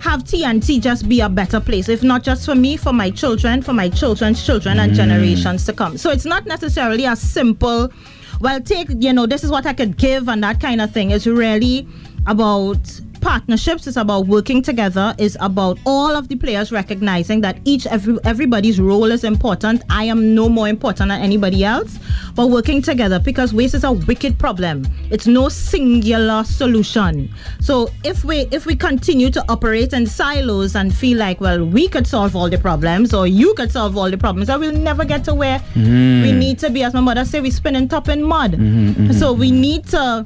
have 0.00 0.24
TNT 0.24 0.80
just 0.80 1.08
be 1.08 1.20
a 1.20 1.28
better 1.28 1.60
place, 1.60 1.88
if 1.88 2.02
not 2.02 2.22
just 2.22 2.46
for 2.46 2.54
me, 2.54 2.76
for 2.76 2.92
my 2.92 3.10
children, 3.10 3.60
for 3.60 3.72
my 3.72 3.88
children's 3.88 4.44
children, 4.44 4.78
and 4.78 4.92
mm. 4.92 4.96
generations 4.96 5.64
to 5.66 5.72
come. 5.72 5.98
So 5.98 6.10
it's 6.10 6.24
not 6.24 6.46
necessarily 6.46 7.04
a 7.04 7.14
simple, 7.14 7.92
well, 8.40 8.60
take, 8.60 8.88
you 8.98 9.12
know, 9.12 9.26
this 9.26 9.44
is 9.44 9.50
what 9.50 9.66
I 9.66 9.74
could 9.74 9.98
give 9.98 10.28
and 10.28 10.42
that 10.42 10.60
kind 10.60 10.80
of 10.80 10.90
thing. 10.90 11.10
It's 11.10 11.26
really 11.26 11.86
about 12.26 12.78
partnerships 13.20 13.86
it's 13.86 13.96
about 13.96 14.26
working 14.26 14.62
together 14.62 15.14
it's 15.18 15.36
about 15.40 15.78
all 15.84 16.16
of 16.16 16.28
the 16.28 16.36
players 16.36 16.72
recognizing 16.72 17.40
that 17.40 17.58
each 17.64 17.86
every 17.86 18.16
everybody's 18.24 18.80
role 18.80 19.10
is 19.10 19.24
important. 19.24 19.82
I 19.90 20.04
am 20.04 20.34
no 20.34 20.48
more 20.48 20.68
important 20.68 21.10
than 21.10 21.20
anybody 21.20 21.64
else 21.64 21.98
but 22.34 22.48
working 22.48 22.80
together 22.82 23.18
because 23.18 23.52
waste 23.52 23.74
is 23.74 23.84
a 23.84 23.92
wicked 23.92 24.38
problem. 24.38 24.86
It's 25.10 25.26
no 25.26 25.48
singular 25.48 26.44
solution. 26.44 27.32
So 27.60 27.90
if 28.04 28.24
we 28.24 28.46
if 28.50 28.66
we 28.66 28.74
continue 28.74 29.30
to 29.30 29.44
operate 29.48 29.92
in 29.92 30.06
silos 30.06 30.74
and 30.74 30.94
feel 30.94 31.18
like 31.18 31.40
well 31.40 31.64
we 31.64 31.88
could 31.88 32.06
solve 32.06 32.34
all 32.34 32.48
the 32.48 32.58
problems 32.58 33.12
or 33.12 33.26
you 33.26 33.54
could 33.54 33.70
solve 33.70 33.96
all 33.96 34.10
the 34.10 34.18
problems 34.18 34.48
i 34.48 34.56
will 34.56 34.72
never 34.72 35.04
get 35.04 35.24
to 35.24 35.34
where 35.34 35.62
we 35.74 35.82
hmm. 35.82 36.38
need 36.38 36.58
to 36.58 36.70
be. 36.70 36.82
As 36.82 36.94
my 36.94 37.00
mother 37.00 37.24
said 37.24 37.42
we 37.42 37.50
spinning 37.50 37.88
top 37.88 38.08
in 38.08 38.22
mud. 38.22 38.54
Hmm, 38.54 38.92
hmm, 38.92 39.12
so 39.12 39.32
we 39.32 39.50
need 39.50 39.84
to 39.88 40.24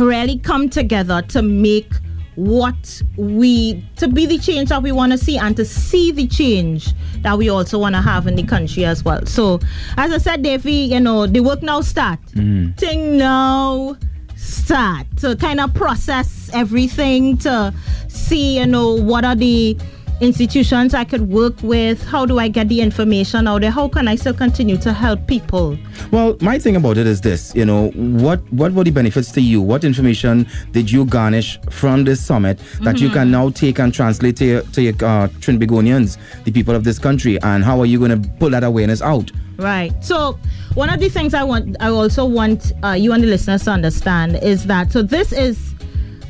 really 0.00 0.38
come 0.38 0.68
together 0.68 1.22
to 1.22 1.42
make 1.42 1.92
what 2.36 3.02
we 3.16 3.84
to 3.96 4.08
be 4.08 4.24
the 4.24 4.38
change 4.38 4.70
that 4.70 4.82
we 4.82 4.92
want 4.92 5.12
to 5.12 5.18
see 5.18 5.36
and 5.36 5.56
to 5.56 5.64
see 5.64 6.10
the 6.10 6.26
change 6.26 6.94
that 7.22 7.36
we 7.36 7.50
also 7.50 7.78
want 7.78 7.94
to 7.94 8.00
have 8.00 8.26
in 8.26 8.34
the 8.34 8.42
country 8.42 8.84
as 8.84 9.04
well. 9.04 9.24
So 9.26 9.60
as 9.96 10.12
i 10.12 10.18
said 10.18 10.42
davey 10.42 10.72
you 10.72 11.00
know 11.00 11.26
the 11.26 11.40
work 11.40 11.62
now 11.62 11.80
start. 11.80 12.20
Mm. 12.32 12.76
Thing 12.78 13.18
now 13.18 13.96
start. 14.36 15.06
To 15.18 15.36
kind 15.36 15.60
of 15.60 15.74
process 15.74 16.50
everything 16.54 17.36
to 17.38 17.74
see 18.08 18.58
you 18.58 18.66
know 18.66 18.94
what 18.94 19.24
are 19.24 19.36
the 19.36 19.76
institutions 20.20 20.94
I 20.94 21.04
could 21.04 21.28
work 21.28 21.54
with? 21.62 22.02
How 22.04 22.26
do 22.26 22.38
I 22.38 22.48
get 22.48 22.68
the 22.68 22.80
information 22.80 23.48
out 23.48 23.62
there? 23.62 23.70
How 23.70 23.88
can 23.88 24.08
I 24.08 24.16
still 24.16 24.34
continue 24.34 24.76
to 24.78 24.92
help 24.92 25.26
people? 25.26 25.78
Well, 26.10 26.36
my 26.40 26.58
thing 26.58 26.76
about 26.76 26.98
it 26.98 27.06
is 27.06 27.20
this, 27.20 27.54
you 27.54 27.64
know, 27.64 27.90
what 27.90 28.40
what 28.52 28.72
were 28.72 28.84
the 28.84 28.90
benefits 28.90 29.32
to 29.32 29.40
you? 29.40 29.60
What 29.60 29.84
information 29.84 30.46
did 30.72 30.90
you 30.90 31.04
garnish 31.04 31.58
from 31.70 32.04
this 32.04 32.24
summit 32.24 32.58
that 32.82 33.00
you 33.00 33.10
can 33.10 33.30
now 33.30 33.50
take 33.50 33.78
and 33.78 33.92
translate 33.92 34.36
to 34.36 34.44
your, 34.44 34.62
to 34.62 34.82
your 34.82 34.94
uh, 34.94 35.28
Trinbagonians, 35.40 36.18
the 36.44 36.52
people 36.52 36.74
of 36.74 36.84
this 36.84 36.98
country, 36.98 37.40
and 37.42 37.64
how 37.64 37.80
are 37.80 37.86
you 37.86 37.98
going 37.98 38.22
to 38.22 38.28
pull 38.38 38.50
that 38.50 38.64
awareness 38.64 39.02
out? 39.02 39.30
Right. 39.56 39.92
So 40.02 40.38
one 40.74 40.88
of 40.88 41.00
the 41.00 41.08
things 41.10 41.34
I 41.34 41.42
want, 41.42 41.76
I 41.80 41.88
also 41.88 42.24
want 42.24 42.72
uh, 42.82 42.92
you 42.92 43.12
and 43.12 43.22
the 43.22 43.28
listeners 43.28 43.64
to 43.64 43.70
understand 43.72 44.36
is 44.42 44.66
that 44.66 44.90
so 44.90 45.02
this 45.02 45.32
is 45.32 45.74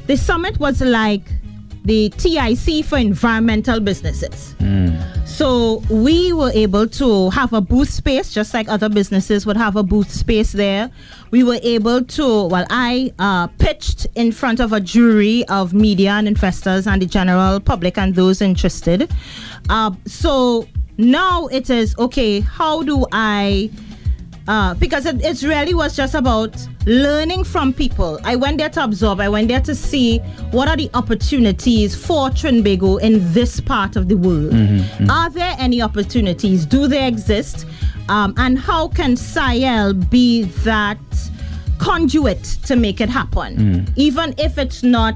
the 0.06 0.16
summit 0.16 0.58
was 0.58 0.80
like 0.80 1.22
the 1.84 2.10
TIC 2.10 2.84
for 2.84 2.98
environmental 2.98 3.80
businesses. 3.80 4.54
So 5.24 5.82
we 5.88 6.32
were 6.32 6.50
able 6.52 6.86
to 6.88 7.30
have 7.30 7.52
a 7.52 7.60
booth 7.60 7.88
space, 7.88 8.32
just 8.32 8.52
like 8.52 8.68
other 8.68 8.88
businesses 8.88 9.46
would 9.46 9.56
have 9.56 9.76
a 9.76 9.82
booth 9.82 10.10
space 10.10 10.52
there. 10.52 10.90
We 11.30 11.44
were 11.44 11.58
able 11.62 12.04
to, 12.04 12.46
well, 12.46 12.66
I 12.68 13.12
uh, 13.18 13.46
pitched 13.46 14.06
in 14.16 14.32
front 14.32 14.60
of 14.60 14.72
a 14.72 14.80
jury 14.80 15.46
of 15.48 15.72
media 15.72 16.10
and 16.10 16.28
investors 16.28 16.86
and 16.86 17.00
the 17.00 17.06
general 17.06 17.58
public 17.60 17.96
and 17.96 18.14
those 18.14 18.42
interested. 18.42 19.10
Uh, 19.70 19.92
so 20.04 20.68
now 20.98 21.46
it 21.46 21.70
is 21.70 21.96
okay. 21.98 22.40
How 22.40 22.82
do 22.82 23.06
I? 23.12 23.70
Uh, 24.50 24.74
because 24.74 25.06
it, 25.06 25.22
it 25.24 25.42
really 25.42 25.74
was 25.74 25.94
just 25.94 26.14
about 26.14 26.56
learning 26.84 27.44
from 27.44 27.72
people. 27.72 28.18
I 28.24 28.34
went 28.34 28.58
there 28.58 28.68
to 28.70 28.82
absorb. 28.82 29.20
I 29.20 29.28
went 29.28 29.46
there 29.46 29.60
to 29.60 29.74
see 29.76 30.18
what 30.50 30.66
are 30.66 30.76
the 30.76 30.90
opportunities 30.94 31.94
for 31.94 32.30
Trinbago 32.30 33.00
in 33.00 33.32
this 33.32 33.60
part 33.60 33.94
of 33.94 34.08
the 34.08 34.16
world. 34.16 34.52
Are 35.08 35.30
there 35.30 35.54
any 35.58 35.80
opportunities? 35.80 36.66
Do 36.66 36.88
they 36.88 37.06
exist? 37.06 37.64
Um, 38.08 38.34
and 38.38 38.58
how 38.58 38.88
can 38.88 39.16
Sahel 39.16 39.94
be 39.94 40.42
that 40.64 40.98
conduit 41.78 42.42
to 42.66 42.74
make 42.74 43.00
it 43.00 43.08
happen? 43.08 43.86
Even 43.94 44.34
if 44.36 44.58
it's 44.58 44.82
not 44.82 45.14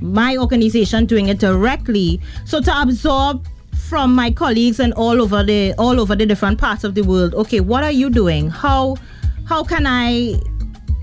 my 0.00 0.36
organization 0.36 1.04
doing 1.04 1.28
it 1.28 1.40
directly. 1.40 2.20
So 2.46 2.60
to 2.60 2.80
absorb 2.80 3.44
from 3.90 4.14
my 4.14 4.30
colleagues 4.30 4.78
and 4.80 4.92
all 4.94 5.20
over 5.20 5.42
the 5.42 5.74
all 5.76 6.00
over 6.00 6.14
the 6.14 6.24
different 6.24 6.58
parts 6.58 6.84
of 6.84 6.94
the 6.94 7.02
world. 7.02 7.34
Okay, 7.34 7.58
what 7.60 7.82
are 7.82 7.90
you 7.90 8.08
doing? 8.08 8.48
How 8.48 8.96
how 9.46 9.64
can 9.64 9.84
I 9.86 10.40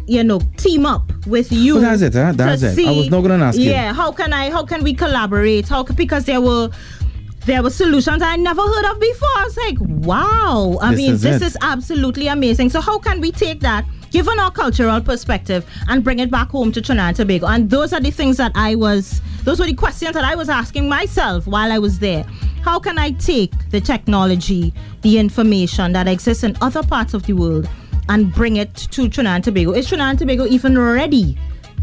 you 0.08 0.24
know 0.24 0.40
team 0.56 0.86
up 0.86 1.04
with 1.28 1.52
you? 1.52 1.76
Well, 1.76 1.84
that's 1.84 2.02
it, 2.02 2.14
huh? 2.14 2.32
That's 2.32 2.64
it. 2.64 2.80
I 2.88 2.92
was 2.92 3.10
not 3.10 3.22
gonna 3.22 3.44
ask 3.44 3.60
you. 3.60 3.72
Yeah, 3.72 3.94
how 3.94 4.12
can 4.14 4.32
I 4.32 4.50
how 4.50 4.64
can 4.66 4.84
we 4.84 4.94
collaborate? 4.94 5.68
How 5.68 5.84
because 5.84 6.24
there 6.24 6.40
were 6.40 6.70
there 7.46 7.62
were 7.64 7.70
solutions 7.70 8.22
I 8.22 8.36
never 8.36 8.62
heard 8.62 8.86
of 8.92 9.00
before. 9.00 9.30
I 9.38 9.44
was 9.46 9.58
like, 9.58 9.78
wow. 9.80 10.78
I 10.82 10.92
This 10.92 10.98
mean, 10.98 11.14
is 11.14 11.22
this 11.22 11.42
it. 11.42 11.46
is 11.46 11.58
absolutely 11.62 12.28
amazing. 12.28 12.70
So 12.70 12.82
how 12.82 13.00
can 13.00 13.22
we 13.22 13.32
take 13.32 13.62
that, 13.62 13.86
given 14.12 14.38
our 14.38 14.52
cultural 14.52 15.00
perspective, 15.00 15.66
and 15.88 16.04
bring 16.04 16.20
it 16.20 16.30
back 16.30 16.50
home 16.50 16.74
to 16.74 16.82
Trinidad 16.82 17.08
and 17.08 17.16
Tobago? 17.16 17.48
And 17.48 17.70
those 17.70 17.94
are 17.94 18.02
the 18.02 18.12
things 18.12 18.36
that 18.36 18.52
I 18.56 18.76
was, 18.76 19.22
those 19.46 19.62
were 19.62 19.66
the 19.66 19.76
questions 19.76 20.12
that 20.16 20.26
I 20.26 20.36
was 20.36 20.50
asking 20.50 20.90
myself 20.90 21.48
while 21.48 21.72
I 21.72 21.80
was 21.80 22.00
there. 22.00 22.26
How 22.68 22.80
can 22.80 22.98
I 22.98 23.12
take 23.12 23.54
the 23.70 23.80
technology, 23.80 24.74
the 25.02 25.20
information 25.20 25.94
that 25.94 26.06
exists 26.06 26.44
in 26.44 26.58
other 26.60 26.84
parts 26.84 27.14
of 27.14 27.26
the 27.26 27.32
world, 27.32 27.70
and 28.10 28.34
bring 28.34 28.58
it 28.58 28.76
to 28.92 29.08
Trinidad 29.08 29.36
and 29.36 29.44
Tobago? 29.46 29.72
Is 29.72 29.88
Trinidad 29.88 30.10
and 30.10 30.20
Tobago 30.20 30.46
even 30.48 30.78
ready? 30.78 31.38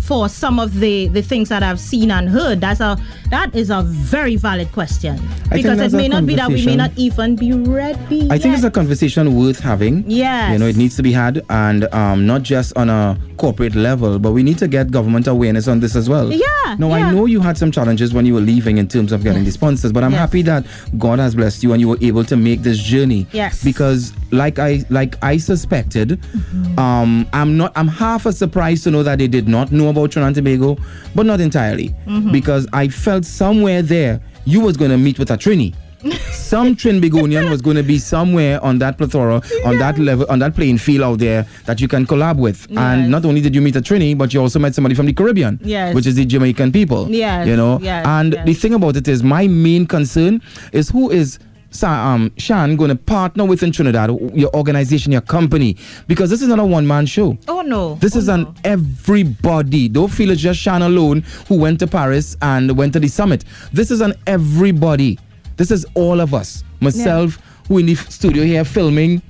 For 0.07 0.29
some 0.29 0.61
of 0.61 0.81
the 0.81 1.09
the 1.09 1.23
things 1.23 1.49
that 1.49 1.63
I've 1.63 1.81
seen 1.81 2.11
and 2.11 2.29
heard, 2.29 2.61
that's 2.61 2.81
a 2.81 2.99
that 3.31 3.55
is 3.55 3.71
a 3.71 3.83
very 3.83 4.37
valid 4.37 4.71
question 4.73 5.17
think 5.17 5.63
because 5.67 5.81
it 5.81 5.97
may 5.97 6.09
not 6.09 6.27
be 6.27 6.35
that 6.37 6.49
we 6.51 6.65
may 6.65 6.77
not 6.77 6.91
even 6.97 7.37
be 7.37 7.53
ready. 7.53 8.29
I 8.31 8.39
think 8.39 8.55
it's 8.55 8.65
a 8.65 8.71
conversation 8.71 9.35
worth 9.35 9.59
having. 9.61 10.05
Yes. 10.07 10.53
You 10.53 10.59
know, 10.59 10.67
it 10.67 10.77
needs 10.77 10.95
to 10.97 11.03
be 11.03 11.11
had, 11.13 11.43
and 11.49 11.85
um, 11.95 12.27
not 12.27 12.43
just 12.43 12.77
on 12.77 12.91
a 12.91 13.19
corporate 13.39 13.75
level, 13.75 14.19
but 14.19 14.33
we 14.33 14.43
need 14.43 14.59
to 14.59 14.69
get 14.69 14.91
government 14.91 15.27
awareness 15.27 15.69
on 15.69 15.81
this 15.81 15.97
as 15.97 16.09
well. 16.09 16.31
Yeah, 16.33 16.77
No, 16.79 16.89
yeah. 16.89 16.95
I 17.09 17.11
know 17.13 17.27
you 17.27 17.41
had 17.41 17.57
some 17.59 17.71
challenges 17.73 18.13
when 18.15 18.27
you 18.27 18.35
were 18.35 18.41
leaving 18.41 18.79
in 18.79 18.87
terms 18.89 19.11
of 19.11 19.23
getting 19.25 19.45
the 19.45 19.51
sponsors, 19.51 19.91
but 19.93 20.05
I'm 20.05 20.13
Yes. 20.13 20.21
happy 20.21 20.43
that 20.43 20.67
God 20.99 21.19
has 21.19 21.35
blessed 21.35 21.63
you 21.63 21.73
and 21.73 21.81
you 21.81 21.89
were 21.89 21.99
able 22.01 22.25
to 22.25 22.37
make 22.37 22.63
this 22.63 22.79
journey. 22.79 23.27
Yes. 23.33 23.65
Because, 23.65 24.13
like 24.33 24.59
I 24.59 24.85
like 24.91 25.17
I 25.23 25.39
suspected, 25.39 26.21
Mm-hmm. 26.21 26.79
um, 26.79 27.27
I'm 27.33 27.57
not. 27.57 27.73
I'm 27.75 27.89
half 27.89 28.27
as 28.27 28.37
surprised 28.39 28.85
to 28.85 28.91
know 28.91 29.03
that 29.03 29.19
they 29.19 29.29
did 29.29 29.49
not 29.49 29.73
know 29.73 29.89
about 29.97 30.11
Trinidad 30.13 30.37
and 30.37 30.47
Tobago, 30.47 30.77
but 31.15 31.27
not 31.27 31.41
entirely, 31.41 31.89
Mm-hmm. 32.07 32.33
because 32.33 32.67
I 32.73 32.89
felt 32.89 33.25
somewhere 33.25 33.83
there 33.83 34.21
you 34.45 34.61
was 34.61 34.77
going 34.77 34.91
to 34.91 34.99
meet 34.99 35.19
with 35.19 35.31
a 35.31 35.37
Trini 35.39 35.75
some 36.33 36.77
Trinbagonian 36.77 37.49
was 37.49 37.63
going 37.63 37.77
to 37.77 37.83
be 37.83 37.99
somewhere 37.99 38.63
on 38.63 38.79
that 38.79 38.99
plethora, 38.99 39.41
on 39.65 39.79
that 39.79 39.99
level, 39.99 40.27
on 40.29 40.39
that 40.41 40.55
playing 40.55 40.77
field 40.77 41.03
out 41.03 41.19
there 41.19 41.47
that 41.65 41.81
you 41.81 41.89
can 41.89 42.05
collab 42.05 42.37
with. 42.37 42.67
Yes. 42.69 42.79
And 42.79 43.11
not 43.11 43.25
only 43.25 43.41
did 43.41 43.55
you 43.55 43.63
meet 43.63 43.75
a 43.77 43.81
Trini, 43.81 44.17
but 44.19 44.35
you 44.35 44.41
also 44.43 44.59
met 44.59 44.75
somebody 44.75 44.95
from 44.95 45.07
the 45.07 45.15
Caribbean, 45.15 45.59
Yes. 45.65 45.95
which 45.95 46.07
is 46.07 46.15
the 46.17 46.27
Jamaican 46.27 46.73
people. 46.73 47.11
Yes, 47.11 47.47
You 47.49 47.57
know? 47.57 47.79
yes, 47.81 48.05
and 48.07 48.37
the 48.45 48.53
thing 48.53 48.75
about 48.75 48.97
it 48.97 49.09
is, 49.09 49.23
my 49.23 49.47
main 49.49 49.87
concern 49.87 50.43
is 50.73 50.91
who 50.91 51.11
is. 51.11 51.39
Sa- 51.75 52.15
Um, 52.15 52.31
Shan 52.39 52.77
going 52.77 52.91
to 52.91 52.97
partner 52.97 53.45
with 53.45 53.63
in 53.63 53.73
Trinidad, 53.73 54.11
your 54.33 54.55
organization, 54.55 55.13
your 55.13 55.21
company, 55.21 55.77
because 56.07 56.31
this 56.31 56.41
is 56.41 56.49
not 56.49 56.59
a 56.61 56.65
one 56.65 56.87
man 56.87 57.05
show. 57.07 57.37
Oh 57.49 57.63
no. 57.63 57.97
This 57.97 58.15
oh, 58.15 58.21
is 58.21 58.27
no. 58.29 58.35
an 58.35 58.55
everybody. 58.65 59.89
Don't 59.89 60.11
feel 60.11 60.31
it's 60.31 60.41
just 60.41 60.61
Shan 60.61 60.83
alone 60.83 61.25
who 61.49 61.57
went 61.59 61.81
to 61.81 61.87
Paris 61.87 62.37
and 62.43 62.77
went 62.77 62.93
to 62.95 63.01
the 63.01 63.09
summit. 63.09 63.45
This 63.73 63.91
is 63.91 64.01
an 64.01 64.15
everybody. 64.27 65.19
This 65.57 65.71
is 65.71 65.85
all 65.95 66.21
of 66.21 66.33
us. 66.33 66.63
Myself, 66.81 67.39
who 67.69 67.79
in 67.79 67.87
the 67.87 67.95
studio 67.95 68.45
here 68.45 68.65
filming. 68.65 69.21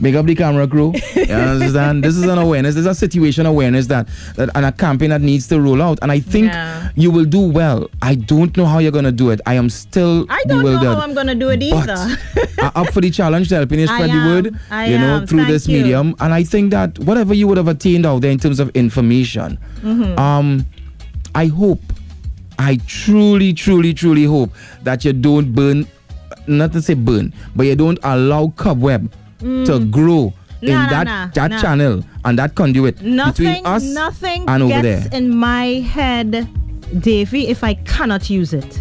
Big 0.00 0.14
up 0.14 0.26
the 0.26 0.34
camera 0.34 0.68
crew. 0.68 0.92
You 1.14 1.22
understand? 1.34 2.04
this 2.04 2.16
is 2.16 2.24
an 2.24 2.36
awareness. 2.38 2.74
This 2.74 2.82
is 2.82 2.86
a 2.86 2.94
situation 2.94 3.46
awareness 3.46 3.86
that, 3.86 4.08
that 4.36 4.50
and 4.54 4.66
a 4.66 4.72
campaign 4.72 5.08
that 5.10 5.22
needs 5.22 5.48
to 5.48 5.60
roll 5.60 5.80
out. 5.80 5.98
And 6.02 6.12
I 6.12 6.20
think 6.20 6.46
Yeah. 6.52 6.90
you 6.96 7.10
will 7.10 7.24
do 7.24 7.40
well. 7.40 7.88
I 8.02 8.14
don't 8.14 8.54
know 8.56 8.66
how 8.66 8.78
you're 8.78 8.92
gonna 8.92 9.10
do 9.12 9.30
it. 9.30 9.40
I 9.46 9.54
am 9.54 9.70
still 9.70 10.26
I 10.28 10.42
don't 10.46 10.58
bewildered. 10.60 10.82
know 10.82 10.94
how 10.96 11.00
I'm 11.00 11.14
gonna 11.14 11.34
do 11.34 11.48
it 11.48 11.62
either. 11.62 12.18
up 12.74 12.88
for 12.92 13.00
the 13.00 13.10
challenge 13.10 13.48
to 13.48 13.54
helping 13.56 13.80
you 13.80 13.86
spread 13.86 14.10
the 14.10 14.16
word, 14.16 14.58
I 14.70 14.86
you 14.86 14.98
know, 14.98 15.16
am. 15.18 15.26
through 15.26 15.38
Thank 15.40 15.50
this 15.50 15.66
you. 15.68 15.78
medium. 15.78 16.14
And 16.20 16.34
I 16.34 16.42
think 16.42 16.72
that 16.72 16.98
whatever 16.98 17.32
you 17.32 17.46
would 17.48 17.56
have 17.56 17.68
attained 17.68 18.04
out 18.04 18.20
there 18.20 18.30
in 18.30 18.38
terms 18.38 18.60
of 18.60 18.68
information, 18.76 19.58
Mm-hmm. 19.82 20.18
um, 20.18 20.66
I 21.34 21.46
hope, 21.46 21.80
I 22.58 22.80
truly, 22.86 23.52
truly, 23.54 23.92
truly 23.94 24.24
hope 24.24 24.50
that 24.82 25.04
you 25.04 25.12
don't 25.12 25.52
burn, 25.54 25.86
not 26.46 26.72
to 26.72 26.82
say 26.82 26.94
burn, 26.94 27.32
but 27.54 27.64
you 27.66 27.76
don't 27.76 27.98
allow 28.02 28.52
cobweb 28.56 29.10
to 29.40 29.84
grow 29.90 30.32
in 30.62 30.68
Mm. 30.68 30.68
Nah, 30.68 30.82
nah, 30.84 30.88
that 30.88 31.04
nah, 31.06 31.26
that 31.34 31.50
nah. 31.50 31.60
channel 31.60 32.04
and 32.24 32.38
that 32.38 32.54
conduit 32.54 33.02
nothing 33.02 33.46
between 33.46 33.66
us 33.66 33.82
nothing 33.82 34.44
and 34.48 34.62
over 34.62 34.80
gets 34.82 35.08
there. 35.10 35.18
in 35.18 35.36
my 35.36 35.66
head, 35.84 36.48
Davy, 37.00 37.48
if 37.48 37.62
I 37.62 37.74
cannot 37.84 38.30
use 38.30 38.54
it. 38.54 38.80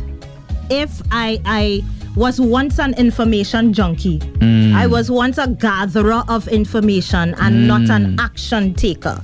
If 0.70 1.02
I 1.12 1.40
I 1.46 1.84
was 2.16 2.40
once 2.40 2.80
an 2.80 2.94
information 2.94 3.74
junkie. 3.74 4.20
Mm. 4.40 4.74
I 4.74 4.88
was 4.88 5.12
once 5.12 5.38
a 5.38 5.48
gatherer 5.50 6.24
of 6.30 6.48
information 6.48 7.36
and 7.42 7.68
not 7.68 7.82
Mm. 7.82 7.96
an 7.96 8.20
action 8.22 8.74
taker. 8.74 9.22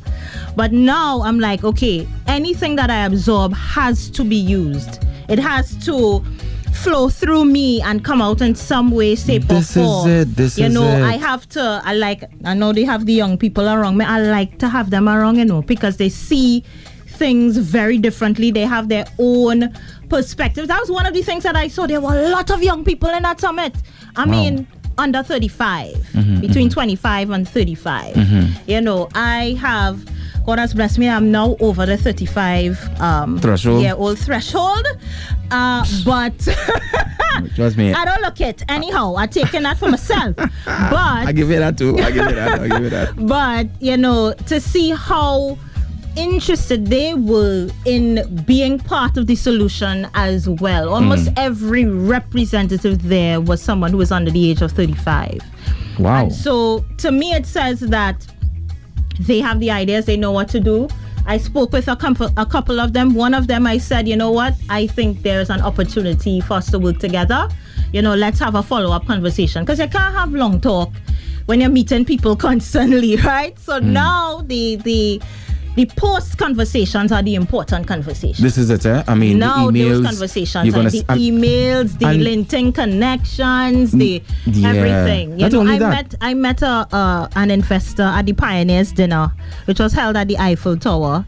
But 0.58 0.74
now 0.74 1.22
I'm 1.22 1.40
like, 1.40 1.64
okay, 1.64 2.06
anything 2.28 2.76
that 2.76 2.90
I 2.92 3.06
absorb 3.06 3.54
has 3.54 4.10
to 4.10 4.26
be 4.26 4.36
used. 4.36 5.00
It 5.30 5.40
has 5.40 5.74
to 5.86 6.22
flow 6.74 7.10
through 7.10 7.46
me 7.46 7.82
and 7.82 8.04
come 8.04 8.22
out 8.22 8.42
in 8.42 8.56
some 8.56 8.92
way, 8.92 9.16
shape, 9.16 9.44
This 9.44 9.72
is 9.72 9.78
or 9.78 9.84
form. 10.04 10.10
it, 10.10 10.36
this 10.36 10.58
you 10.58 10.66
is 10.66 10.74
know, 10.74 10.88
it. 10.88 11.04
I 11.04 11.18
have 11.18 11.48
to. 11.50 11.82
I 11.84 11.94
like. 11.94 12.24
I 12.46 12.54
know 12.54 12.74
they 12.74 12.84
have 12.86 13.06
the 13.06 13.14
young 13.14 13.38
people 13.38 13.68
around 13.70 13.98
me. 13.98 14.06
I 14.06 14.20
like 14.22 14.58
to 14.60 14.70
have 14.70 14.90
them 14.90 15.08
around, 15.08 15.36
you 15.38 15.46
know, 15.46 15.62
because 15.62 15.98
they 15.98 16.10
see 16.10 16.64
things 17.08 17.58
very 17.58 17.98
differently. 17.98 18.52
They 18.52 18.66
have 18.66 18.90
their 18.90 19.06
own 19.20 19.74
perspective. 20.10 20.68
That 20.68 20.80
was 20.80 20.90
one 20.92 21.06
of 21.06 21.14
the 21.14 21.22
things 21.22 21.44
that 21.44 21.56
I 21.56 21.68
saw. 21.68 21.86
There 21.88 22.02
were 22.02 22.18
a 22.18 22.30
lot 22.30 22.50
of 22.50 22.64
young 22.64 22.84
people 22.84 23.10
in 23.10 23.24
that 23.24 23.40
summit. 23.40 23.76
I 24.16 24.26
Wow. 24.26 24.32
mean, 24.32 24.68
under 24.98 25.24
35, 25.24 25.94
Mm-hmm, 26.14 26.40
between 26.42 26.70
25 26.70 27.30
and 27.30 27.48
35. 27.48 28.18
You 28.68 28.82
know, 28.82 29.10
I 29.16 29.58
have. 29.60 30.04
God 30.46 30.60
has 30.60 30.74
blessed 30.74 30.98
me. 30.98 31.08
I'm 31.08 31.32
now 31.32 31.56
over 31.60 31.86
the 31.86 31.98
35 31.98 33.00
um, 33.00 33.40
Threshold. 33.40 33.82
year 33.82 33.94
old 33.96 34.18
threshold. 34.20 34.86
Uh, 35.52 35.86
but 36.06 36.34
Trust 37.56 37.78
me. 37.78 37.94
I 37.94 38.06
don't 38.06 38.22
look 38.22 38.42
it. 38.42 38.64
Anyhow, 38.70 39.16
I'm 39.18 39.30
taking 39.30 39.64
that 39.64 39.78
for 39.78 39.90
myself. 39.90 40.36
But 40.36 40.50
I 40.66 41.32
give 41.32 41.52
it 41.52 41.60
that 41.60 41.78
too. 41.78 41.98
I 42.00 42.12
give 42.12 42.28
it 42.28 42.36
that. 42.36 42.60
I 42.60 42.68
give 42.68 42.86
it 42.86 42.90
that. 42.92 43.16
but 43.28 43.68
you 43.82 43.98
know 43.98 44.34
to 44.48 44.60
see 44.60 44.92
how 44.92 45.58
interested 46.18 46.88
they 46.88 47.14
were 47.14 47.70
in 47.86 48.44
being 48.46 48.78
part 48.78 49.16
of 49.18 49.28
the 49.28 49.36
solution 49.36 50.06
as 50.14 50.50
well 50.50 50.90
almost 50.94 51.28
Hmm. 51.30 51.34
every 51.38 51.86
representative 51.86 53.04
there 53.04 53.40
was 53.40 53.62
someone 53.62 53.92
who 53.92 53.98
was 53.98 54.12
under 54.12 54.30
the 54.30 54.50
age 54.52 54.62
of 54.62 54.74
35 54.74 55.40
Wow. 56.00 56.24
and 56.24 56.34
so 56.34 56.84
to 56.98 57.14
me 57.14 57.32
it 57.32 57.46
says 57.46 57.80
that 57.80 58.28
they 59.28 59.40
have 59.40 59.60
the 59.60 59.72
ideas 59.72 60.06
they 60.06 60.18
know 60.18 60.32
what 60.32 60.50
to 60.50 60.60
do 60.60 60.88
I 61.26 61.38
spoke 61.38 61.72
with 61.72 61.88
a 61.88 61.96
couple, 61.96 62.30
a 62.38 62.46
couple 62.46 62.80
of 62.80 62.94
them. 62.94 63.14
One 63.14 63.34
of 63.34 63.48
them, 63.48 63.68
I 63.68 63.78
said, 63.78 64.08
you 64.08 64.16
know 64.16 64.32
what? 64.32 64.56
I 64.70 64.88
think 64.88 65.22
there's 65.22 65.50
an 65.50 65.62
opportunity 65.62 66.42
for 66.42 66.56
us 66.56 66.72
to 66.72 66.80
work 66.80 67.00
together. 67.00 67.48
You 67.94 68.02
know, 68.02 68.16
let's 68.16 68.40
have 68.40 68.56
a 68.56 68.64
follow 68.64 68.92
up 68.92 69.06
conversation 69.06 69.64
because 69.64 69.80
you 69.80 69.88
can't 69.88 70.16
have 70.16 70.32
long 70.32 70.60
talk 70.60 70.90
when 71.46 71.62
you're 71.62 71.70
meeting 71.70 72.06
people 72.06 72.36
constantly, 72.48 73.18
right? 73.18 73.58
So 73.60 73.80
hmm. 73.80 73.94
now 73.94 74.42
the 74.48 74.78
the 74.78 75.22
the 75.76 75.86
post 75.86 76.38
conversations 76.38 77.12
are 77.12 77.24
the 77.24 77.36
important 77.36 77.88
conversations. 77.88 78.40
This 78.40 78.58
is 78.58 78.70
it, 78.70 78.86
eh? 78.86 79.04
I 79.08 79.16
mean, 79.16 79.40
now 79.40 79.72
the 79.72 79.80
emails. 79.80 79.90
those 79.90 80.06
conversations, 80.06 80.74
gonna 80.74 80.90
the 80.90 81.04
emails, 81.04 81.98
the 81.98 82.08
and- 82.08 82.22
LinkedIn 82.22 82.76
connections, 82.76 83.92
the 83.92 84.22
yeah. 84.46 84.70
everything. 84.70 85.40
You 85.40 85.50
know, 85.50 85.62
I 85.62 85.80
that. 85.80 85.90
met 85.90 86.16
I 86.20 86.34
met 86.34 86.62
a 86.62 86.88
uh, 86.92 87.28
an 87.36 87.52
investor 87.52 88.04
at 88.04 88.26
the 88.26 88.34
Pioneers 88.34 88.92
dinner, 88.92 89.32
which 89.66 89.80
was 89.80 89.94
held 89.94 90.18
at 90.18 90.28
the 90.28 90.38
Eiffel 90.38 90.76
Tower, 90.76 91.26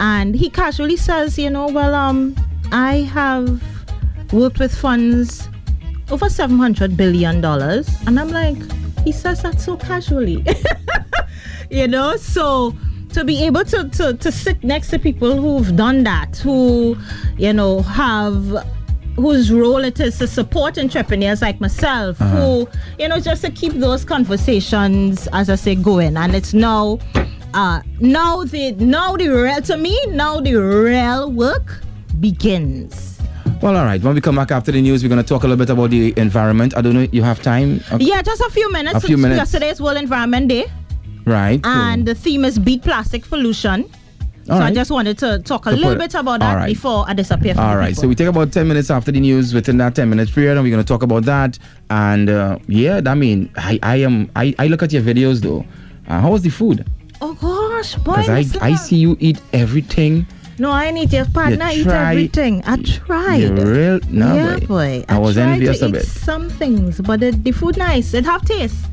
and 0.00 0.34
he 0.34 0.50
casually 0.50 0.96
says, 0.96 1.38
you 1.38 1.48
know, 1.48 1.68
well, 1.68 1.94
um, 1.94 2.36
I 2.70 2.96
have 3.12 3.62
worked 4.34 4.58
with 4.58 4.74
funds 4.74 5.48
over 6.10 6.28
seven 6.28 6.58
hundred 6.58 6.94
billion 6.94 7.40
dollars, 7.40 7.88
and 8.06 8.20
I'm 8.20 8.28
like, 8.30 8.58
he 9.02 9.12
says 9.12 9.42
that 9.42 9.62
so 9.62 9.78
casually, 9.78 10.44
you 11.70 11.88
know, 11.88 12.16
so 12.16 12.74
to 13.12 13.24
be 13.24 13.42
able 13.44 13.64
to, 13.64 13.88
to 13.88 14.14
to 14.14 14.30
sit 14.32 14.62
next 14.62 14.88
to 14.90 14.98
people 14.98 15.40
who've 15.40 15.74
done 15.76 16.04
that, 16.04 16.36
who, 16.38 16.96
you 17.36 17.52
know, 17.52 17.80
have 17.82 18.66
whose 19.16 19.50
role 19.52 19.82
it 19.84 19.98
is 19.98 20.16
to 20.18 20.26
support 20.28 20.78
entrepreneurs 20.78 21.42
like 21.42 21.60
myself, 21.60 22.16
who, 22.18 22.68
you 23.00 23.08
know, 23.08 23.18
just 23.18 23.42
to 23.42 23.50
keep 23.50 23.72
those 23.74 24.04
conversations, 24.04 25.26
as 25.32 25.50
I 25.50 25.56
say, 25.56 25.74
going. 25.74 26.16
And 26.16 26.34
it's 26.36 26.54
now, 26.54 27.00
uh, 27.54 27.80
now 27.98 28.44
the 28.44 28.72
now 28.72 29.16
the 29.16 29.28
real 29.28 29.60
to 29.62 29.76
me, 29.76 29.98
now 30.10 30.38
the 30.40 30.54
real 30.54 31.32
work 31.32 31.80
begins. 32.20 33.18
Well, 33.60 33.76
all 33.76 33.84
right. 33.84 34.00
When 34.00 34.14
we 34.14 34.20
come 34.20 34.36
back 34.36 34.52
after 34.52 34.70
the 34.70 34.80
news, 34.80 35.02
we're 35.02 35.08
going 35.08 35.20
to 35.22 35.26
talk 35.28 35.42
a 35.42 35.48
little 35.48 35.58
bit 35.64 35.70
about 35.70 35.90
the 35.90 36.14
environment. 36.16 36.76
I 36.76 36.80
don't 36.80 36.94
know. 36.94 37.08
You 37.10 37.24
have 37.24 37.42
time, 37.42 37.80
Uh, 37.90 37.98
Yeah, 38.00 38.22
just 38.22 38.40
a 38.40 38.50
few 38.50 38.70
minutes. 38.70 38.96
A 38.96 39.00
few 39.00 39.16
minutes. 39.16 39.38
Yesterday's 39.38 39.80
World 39.80 39.96
Environment 39.96 40.46
Day, 40.46 40.66
right? 41.28 41.60
and 41.64 42.06
the 42.06 42.14
theme 42.14 42.44
is 42.44 42.58
beat 42.58 42.82
plastic 42.82 43.22
pollution. 43.28 43.88
So 44.46 44.54
All 44.54 44.62
I 44.62 44.72
just 44.72 44.90
wanted 44.90 45.18
to 45.18 45.40
talk 45.40 45.66
a 45.66 45.70
To 45.70 45.76
little 45.76 45.94
bit 45.96 46.14
about 46.14 46.40
that 46.40 46.54
right. 46.54 46.66
before 46.68 47.04
I 47.06 47.12
disappear. 47.12 47.54
From 47.54 47.64
All 47.64 47.76
right, 47.76 47.90
people. 47.90 48.02
so 48.02 48.08
we 48.08 48.14
take 48.14 48.28
about 48.28 48.50
10 48.50 48.66
minutes 48.66 48.90
after 48.90 49.12
the 49.12 49.20
news. 49.20 49.52
Within 49.52 49.76
that 49.76 49.94
10 49.94 50.08
minutes 50.08 50.30
period, 50.30 50.52
and 50.56 50.62
we're 50.64 50.70
going 50.70 50.82
to 50.82 50.88
talk 50.88 51.02
about 51.02 51.24
that. 51.24 51.58
And 51.90 52.30
uh, 52.30 52.58
yeah, 52.66 53.02
I 53.04 53.14
mean, 53.14 53.50
I, 53.56 53.78
I 53.82 53.96
am. 53.96 54.30
I, 54.34 54.54
I 54.58 54.68
look 54.68 54.82
at 54.82 54.90
your 54.90 55.02
videos 55.02 55.42
though. 55.42 55.66
Uh, 56.08 56.20
how 56.22 56.30
was 56.30 56.40
the 56.40 56.48
food? 56.48 56.86
oh 57.20 57.34
gosh, 57.34 57.96
boy, 57.96 58.14
Because 58.16 58.56
I, 58.56 58.68
I 58.68 58.74
see 58.76 58.96
you 58.96 59.18
eat 59.20 59.38
everything. 59.52 60.26
No, 60.58 60.70
I 60.70 60.90
need 60.92 61.12
your 61.12 61.26
partner 61.26 61.66
You 61.70 61.82
eat 61.82 61.86
everything. 61.88 62.62
I 62.64 62.76
tried. 62.82 63.50
Real. 63.58 64.00
No, 64.08 64.34
yeah, 64.34 64.58
boy. 64.60 65.04
I, 65.08 65.18
was 65.18 65.34
tried 65.34 65.52
envious 65.52 65.80
to 65.80 65.86
of 65.86 65.94
eat 65.94 65.98
it. 65.98 66.06
Some 66.06 66.48
things, 66.48 67.00
but 67.02 67.20
the, 67.20 67.32
the 67.32 67.52
food 67.52 67.76
nice. 67.76 68.14
It 68.14 68.24
have 68.24 68.46
taste. 68.46 68.86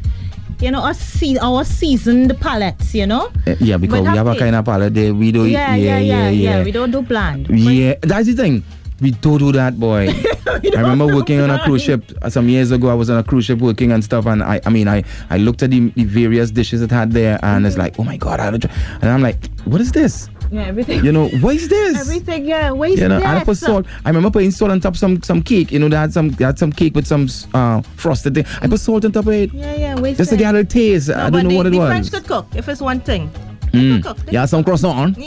You 0.59 0.71
know, 0.71 0.81
our, 0.81 0.93
se- 0.93 1.37
our 1.41 1.63
seasoned 1.63 2.39
palettes. 2.39 2.93
You 2.95 3.07
know. 3.07 3.31
Uh, 3.47 3.55
yeah, 3.59 3.77
because 3.77 4.01
But 4.01 4.11
we 4.11 4.17
have 4.17 4.27
a 4.27 4.35
kind 4.37 4.55
of 4.55 4.65
palate 4.65 4.93
there. 4.93 5.13
We 5.13 5.31
do. 5.31 5.45
Yeah, 5.45 5.75
yeah, 5.75 5.99
yeah, 5.99 6.29
yeah, 6.29 6.63
We 6.63 6.71
don't 6.71 6.91
do 6.91 7.01
bland. 7.01 7.47
Yeah, 7.49 7.95
that's 8.01 8.27
the 8.27 8.33
thing. 8.33 8.63
We 9.01 9.11
don't 9.11 9.39
do 9.39 9.51
that, 9.51 9.77
boy. 9.77 10.07
I 10.47 10.81
remember 10.81 11.07
working 11.07 11.41
on 11.41 11.49
a 11.49 11.61
cruise 11.65 11.83
ship 11.83 12.11
uh, 12.21 12.29
some 12.29 12.47
years 12.47 12.71
ago. 12.71 12.87
I 12.87 12.93
was 12.93 13.09
on 13.09 13.17
a 13.17 13.23
cruise 13.23 13.43
ship 13.45 13.59
working 13.59 13.91
and 13.91 14.01
stuff, 14.01 14.25
and 14.25 14.41
I, 14.41 14.61
I 14.65 14.69
mean, 14.69 14.87
I, 14.87 15.03
I 15.29 15.37
looked 15.37 15.63
at 15.63 15.71
the, 15.71 15.89
the 15.89 16.05
various 16.05 16.49
dishes 16.49 16.81
it 16.81 16.91
had 16.91 17.11
there, 17.11 17.37
and 17.43 17.67
it's 17.67 17.77
like, 17.77 17.99
oh 17.99 18.03
my 18.05 18.15
god, 18.15 18.39
I. 18.39 18.47
And 18.47 19.03
I'm 19.03 19.21
like, 19.21 19.49
what 19.65 19.81
is 19.81 19.91
this? 19.91 20.29
Yeah, 20.51 20.63
everything. 20.63 21.03
You 21.03 21.11
know, 21.11 21.27
what 21.41 21.55
is 21.55 21.67
this? 21.67 21.99
Everything. 21.99 22.45
Yeah. 22.45 22.71
Waste 22.71 23.01
You 23.01 23.07
know, 23.07 23.15
and 23.17 23.25
I 23.25 23.43
put 23.43 23.57
salt. 23.57 23.85
I 24.05 24.09
remember 24.09 24.29
putting 24.31 24.51
salt 24.51 24.71
on 24.71 24.79
top 24.79 24.93
of 24.93 24.99
some 24.99 25.21
some 25.23 25.41
cake. 25.41 25.71
You 25.71 25.79
know, 25.79 25.89
they 25.89 25.97
had 25.97 26.13
some 26.13 26.29
they 26.29 26.45
had 26.45 26.59
some 26.59 26.71
cake 26.71 26.95
with 26.95 27.07
some 27.07 27.27
uh, 27.53 27.81
frosted 27.95 28.35
thing. 28.35 28.45
I 28.61 28.67
put 28.67 28.79
salt 28.79 29.05
on 29.05 29.11
top 29.11 29.25
of 29.25 29.33
it 29.33 29.53
Yeah, 29.53 29.75
yeah. 29.75 29.99
Waste 29.99 30.17
just 30.17 30.29
to 30.31 30.37
get 30.37 30.49
a 30.53 30.57
little 30.57 30.69
taste. 30.69 31.09
No, 31.09 31.15
I 31.15 31.29
don't 31.29 31.43
know 31.43 31.49
the, 31.49 31.57
what 31.57 31.67
it 31.67 31.71
the 31.71 31.79
was. 31.79 31.89
French 31.89 32.11
could 32.11 32.25
cook 32.27 32.47
if 32.55 32.67
it's 32.69 32.81
one 32.81 32.99
thing. 32.99 33.29
Mm. 33.71 34.03
could 34.03 34.17
cook. 34.17 34.31
Yeah, 34.31 34.45
some 34.45 34.63
croissant. 34.63 35.17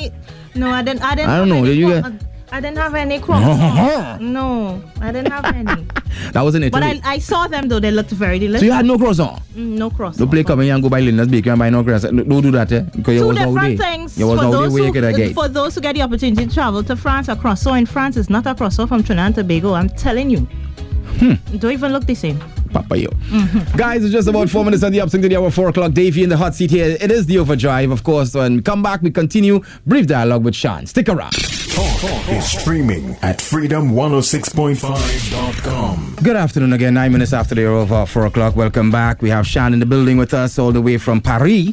No, 0.54 0.70
I 0.70 0.82
didn't. 0.82 1.02
I 1.02 1.14
didn't. 1.14 1.30
I 1.30 1.38
don't 1.38 1.48
know, 1.48 1.64
you 1.64 1.88
get- 1.88 2.04
I 2.50 2.60
didn't 2.60 2.78
have 2.78 2.94
any 2.94 3.18
croissants. 3.18 4.20
no, 4.38 4.82
I 5.00 5.12
didn't 5.12 5.32
have 5.32 5.44
any. 5.44 5.86
That 6.32 6.42
wasn't 6.42 6.64
it. 6.64 6.72
But. 6.72 6.82
I, 6.82 7.00
I 7.04 7.18
saw 7.18 7.46
them 7.46 7.68
though. 7.68 7.78
They 7.78 7.90
looked 7.90 8.10
very 8.10 8.38
delicious. 8.38 8.60
so 8.60 8.66
you 8.66 8.72
had 8.72 8.84
no 8.84 8.98
croissant. 8.98 9.40
Mm, 9.54 9.78
no 9.78 9.88
croissants. 9.90 10.18
Don't 10.18 10.30
play 10.30 10.42
come 10.42 10.60
here 10.60 10.74
and 10.74 10.82
go 10.82 10.88
buy 10.88 11.00
Linda's 11.00 11.28
Bakery 11.28 11.50
and 11.52 11.58
buy 11.58 11.70
no 11.70 11.84
croissant. 11.84 12.12
No, 12.14 12.24
Don't 12.24 12.42
do 12.42 12.50
that, 12.52 12.72
eh? 12.72 12.80
Because 12.80 13.14
you 13.14 13.20
Two 13.20 13.26
was 13.28 13.36
different 13.36 13.78
things. 13.78 14.18
You 14.18 14.26
was 14.26 14.38
for 14.38 14.44
there 14.44 14.52
those 14.52 14.76
who, 14.76 14.92
get. 14.92 15.34
for 15.34 15.48
those 15.48 15.74
who 15.74 15.80
get 15.80 15.94
the 15.94 16.02
opportunity 16.02 16.46
to 16.46 16.52
travel 16.52 16.82
to 16.82 16.96
France, 16.96 17.28
a 17.28 17.36
croissant 17.36 17.78
in 17.78 17.86
France 17.86 18.16
is 18.16 18.28
not 18.28 18.46
a 18.46 18.54
croissant 18.54 18.88
from 18.88 19.04
Trinidad 19.04 19.26
and 19.26 19.34
Tobago. 19.36 19.74
I'm 19.74 19.88
telling 19.88 20.28
you. 20.28 20.40
Hmm. 21.20 21.34
Don't 21.58 21.72
even 21.72 21.92
look 21.92 22.04
the 22.06 22.14
same. 22.14 22.38
Papa 22.72 22.98
yo. 22.98 23.08
Guys, 23.76 24.04
it's 24.04 24.12
just 24.12 24.28
about 24.28 24.50
four 24.50 24.64
minutes 24.64 24.82
on 24.82 24.92
the 24.92 25.00
upswing 25.00 25.22
to 25.22 25.28
the 25.28 25.36
hour, 25.36 25.50
four 25.50 25.68
o'clock. 25.68 25.92
Davey 25.92 26.22
in 26.22 26.28
the 26.28 26.36
hot 26.36 26.54
seat 26.54 26.70
here. 26.70 26.96
It 27.00 27.10
is 27.10 27.26
the 27.26 27.38
overdrive, 27.38 27.90
of 27.90 28.02
course. 28.04 28.34
When 28.34 28.56
we 28.56 28.62
come 28.62 28.82
back, 28.82 29.02
we 29.02 29.10
continue 29.10 29.60
brief 29.86 30.06
dialogue 30.06 30.44
with 30.44 30.54
Sean. 30.54 30.86
Stick 30.86 31.08
around. 31.08 31.34
Talk 31.78 32.28
is 32.30 32.50
streaming 32.58 33.14
at 33.22 33.38
freedom106.5.com. 33.38 36.16
Good 36.24 36.34
afternoon 36.34 36.72
again. 36.72 36.94
Nine 36.94 37.12
minutes 37.12 37.32
after 37.32 37.54
the 37.54 37.68
hour 37.68 37.82
of 37.82 37.92
uh, 37.92 38.04
four 38.04 38.26
o'clock. 38.26 38.56
Welcome 38.56 38.90
back. 38.90 39.22
We 39.22 39.30
have 39.30 39.46
Sean 39.46 39.72
in 39.72 39.78
the 39.78 39.86
building 39.86 40.16
with 40.18 40.34
us, 40.34 40.58
all 40.58 40.72
the 40.72 40.82
way 40.82 40.98
from 40.98 41.20
Paris. 41.20 41.70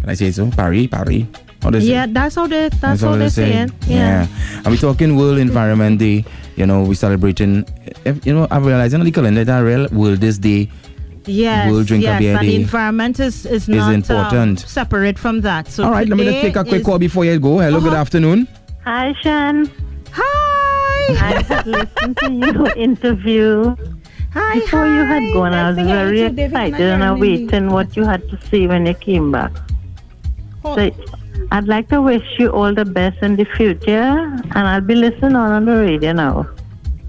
Can 0.00 0.10
I 0.10 0.14
say 0.14 0.30
so? 0.30 0.50
Paris, 0.50 0.88
Paris. 0.88 1.24
How 1.62 1.70
does 1.70 1.88
Yeah, 1.88 2.04
it? 2.04 2.12
that's 2.12 2.34
how 2.34 2.46
they. 2.48 2.68
That's, 2.68 3.00
how 3.00 3.10
what 3.12 3.16
they 3.18 3.30
say 3.30 3.62
it. 3.62 3.70
Yeah. 3.86 4.26
And 4.56 4.66
we're 4.66 4.76
talking 4.76 5.16
World 5.16 5.38
Environment 5.38 5.98
Day. 5.98 6.22
You 6.56 6.66
know, 6.66 6.82
we're 6.84 6.92
celebrating. 6.92 7.64
You 8.24 8.34
know, 8.34 8.46
I'm 8.50 8.62
realizing 8.64 9.00
on 9.00 9.06
the 9.06 9.10
calendar 9.12 9.42
that 9.42 9.58
real 9.60 9.88
World 9.88 10.18
this 10.20 10.36
day. 10.36 10.68
Yes, 11.26 11.70
World 11.70 11.86
Drink 11.86 12.02
a 12.04 12.08
yes, 12.08 12.18
Beer 12.18 12.34
and 12.36 12.48
the 12.48 12.56
environment 12.56 13.20
is, 13.20 13.44
is 13.46 13.68
not 13.68 13.88
um, 13.88 13.94
important. 13.94 14.60
separate 14.60 15.18
from 15.18 15.42
that. 15.42 15.68
So 15.68 15.84
All 15.84 15.90
right, 15.90 16.08
let 16.08 16.16
me 16.18 16.24
just 16.24 16.40
take 16.40 16.56
a 16.56 16.64
quick 16.64 16.82
call 16.82 16.98
before 16.98 17.24
you 17.26 17.38
go. 17.38 17.58
Hello, 17.58 17.78
good 17.80 17.88
Uh-huh. 17.92 18.00
afternoon. 18.00 18.48
Hi, 18.84 19.14
Shan. 19.22 19.70
Hi, 20.12 21.36
I 21.36 21.42
had 21.42 21.66
listened 21.66 22.16
to 22.18 22.32
your 22.32 22.68
interview 22.76 23.76
hi, 24.32 24.60
before 24.60 24.86
you 24.86 25.04
had 25.04 25.22
hi. 25.22 25.32
gone. 25.32 25.52
I 25.54 25.68
was 25.68 25.76
to 25.78 25.84
very 25.84 26.20
you 26.20 26.28
David. 26.30 26.46
excited 26.46 26.80
and 26.80 27.04
I 27.04 27.14
hearing 27.14 27.38
you. 27.38 27.46
waiting 27.46 27.70
what 27.70 27.96
you 27.96 28.04
had 28.04 28.28
to 28.30 28.40
say 28.48 28.66
when 28.66 28.86
you 28.86 28.94
came 28.94 29.30
back. 29.30 29.52
Oh, 30.64 30.76
So 30.76 30.90
I'd 31.52 31.68
like 31.68 31.88
to 31.90 32.00
wish 32.02 32.24
you 32.38 32.48
all 32.50 32.74
the 32.74 32.84
best 32.84 33.22
in 33.22 33.36
the 33.36 33.44
future, 33.44 33.92
and 34.54 34.56
I'll 34.68 34.80
be 34.80 34.94
listening 34.94 35.36
on 35.36 35.52
on 35.52 35.64
the 35.66 35.76
radio 35.76 36.12
now. 36.12 36.48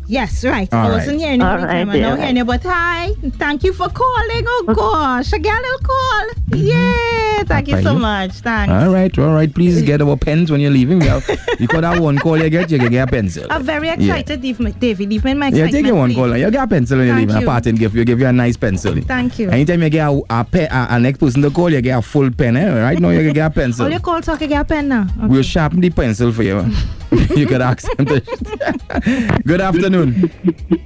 Yes, 0.08 0.44
right. 0.44 0.68
All 0.74 0.88
I 0.88 0.98
wasn't 0.98 1.20
hearing 1.20 1.40
you. 1.40 1.46
All 1.46 1.54
every 1.54 1.66
right, 1.68 1.74
time. 1.86 1.90
I 1.90 2.00
know 2.00 2.10
yeah, 2.16 2.18
hearing 2.18 2.38
you, 2.38 2.46
but 2.46 2.64
hi. 2.64 3.14
Thank 3.38 3.64
you 3.64 3.72
for 3.74 3.88
calling. 3.90 4.44
Oh 4.46 4.64
gosh, 4.76 5.34
I 5.34 5.38
got 5.38 5.58
a 5.58 5.62
little 5.62 5.80
call. 5.88 6.26
Yeah, 6.54 7.44
thank 7.44 7.68
you 7.70 7.82
so 7.82 7.94
you. 7.94 8.00
much. 8.00 8.32
Thanks. 8.42 8.72
All 8.74 8.92
right, 8.94 9.18
all 9.20 9.34
right. 9.34 9.54
Please 9.54 9.82
get 9.82 10.02
our 10.02 10.18
pens 10.18 10.52
when 10.52 10.60
you're 10.62 10.72
leaving. 10.72 11.00
We 11.00 11.06
have, 11.08 11.26
because 11.60 11.82
that 11.82 12.00
one 12.00 12.18
call 12.18 12.38
you 12.38 12.50
get, 12.50 12.70
you 12.72 12.78
can 12.78 12.92
get 12.92 13.08
a 13.08 13.12
pencil. 13.12 13.48
I'm 13.50 13.64
very 13.64 13.90
excited, 13.90 14.42
Dave- 14.42 14.80
David. 14.80 15.10
Leave 15.10 15.24
me 15.24 15.32
in 15.32 15.40
my 15.40 15.48
Yeah, 15.48 15.66
excitement. 15.66 15.74
take 15.74 15.86
your 15.88 15.96
one 15.96 16.10
please. 16.10 16.16
call. 16.16 16.38
You 16.38 16.52
get 16.52 16.64
a 16.64 16.68
pencil 16.68 16.98
when 16.98 17.08
you're 17.08 17.16
Thank 17.16 17.30
leaving. 17.30 17.44
A 17.44 17.46
parting 17.46 17.76
gift. 17.76 17.96
We 17.96 18.06
give 18.06 18.20
you 18.20 18.28
a 18.28 18.34
nice 18.34 18.58
pencil. 18.58 18.96
Thank 19.02 19.40
you. 19.40 19.50
Anytime 19.50 19.82
you 19.84 19.90
get 19.90 20.08
a, 20.10 20.22
a, 20.30 20.44
pen, 20.44 20.68
a, 20.72 20.88
a 20.92 21.00
next 21.00 21.20
person 21.20 21.42
to 21.42 21.50
call, 21.52 21.72
you 21.72 21.82
get 21.82 21.98
a 21.98 22.02
full 22.02 22.30
pen. 22.32 22.58
Eh? 22.58 22.82
Right 22.82 23.00
now, 23.00 23.10
you 23.10 23.24
can 23.24 23.34
get 23.34 23.46
a 23.48 23.50
pencil. 23.54 23.86
All 23.86 23.92
your 23.92 24.00
calls, 24.02 24.26
so 24.26 24.34
I 24.34 24.38
can 24.38 24.50
get 24.50 24.62
a 24.62 24.66
pen 24.66 24.88
now. 24.90 25.08
Okay. 25.18 25.28
We'll 25.28 25.44
sharpen 25.44 25.80
the 25.80 25.90
pencil 25.90 26.32
for 26.32 26.44
you. 26.44 26.66
you 27.36 27.46
could 27.48 27.62
ask 27.62 27.90
them 27.98 28.06
to. 28.08 28.22
Good 29.46 29.62
afternoon. 29.62 30.32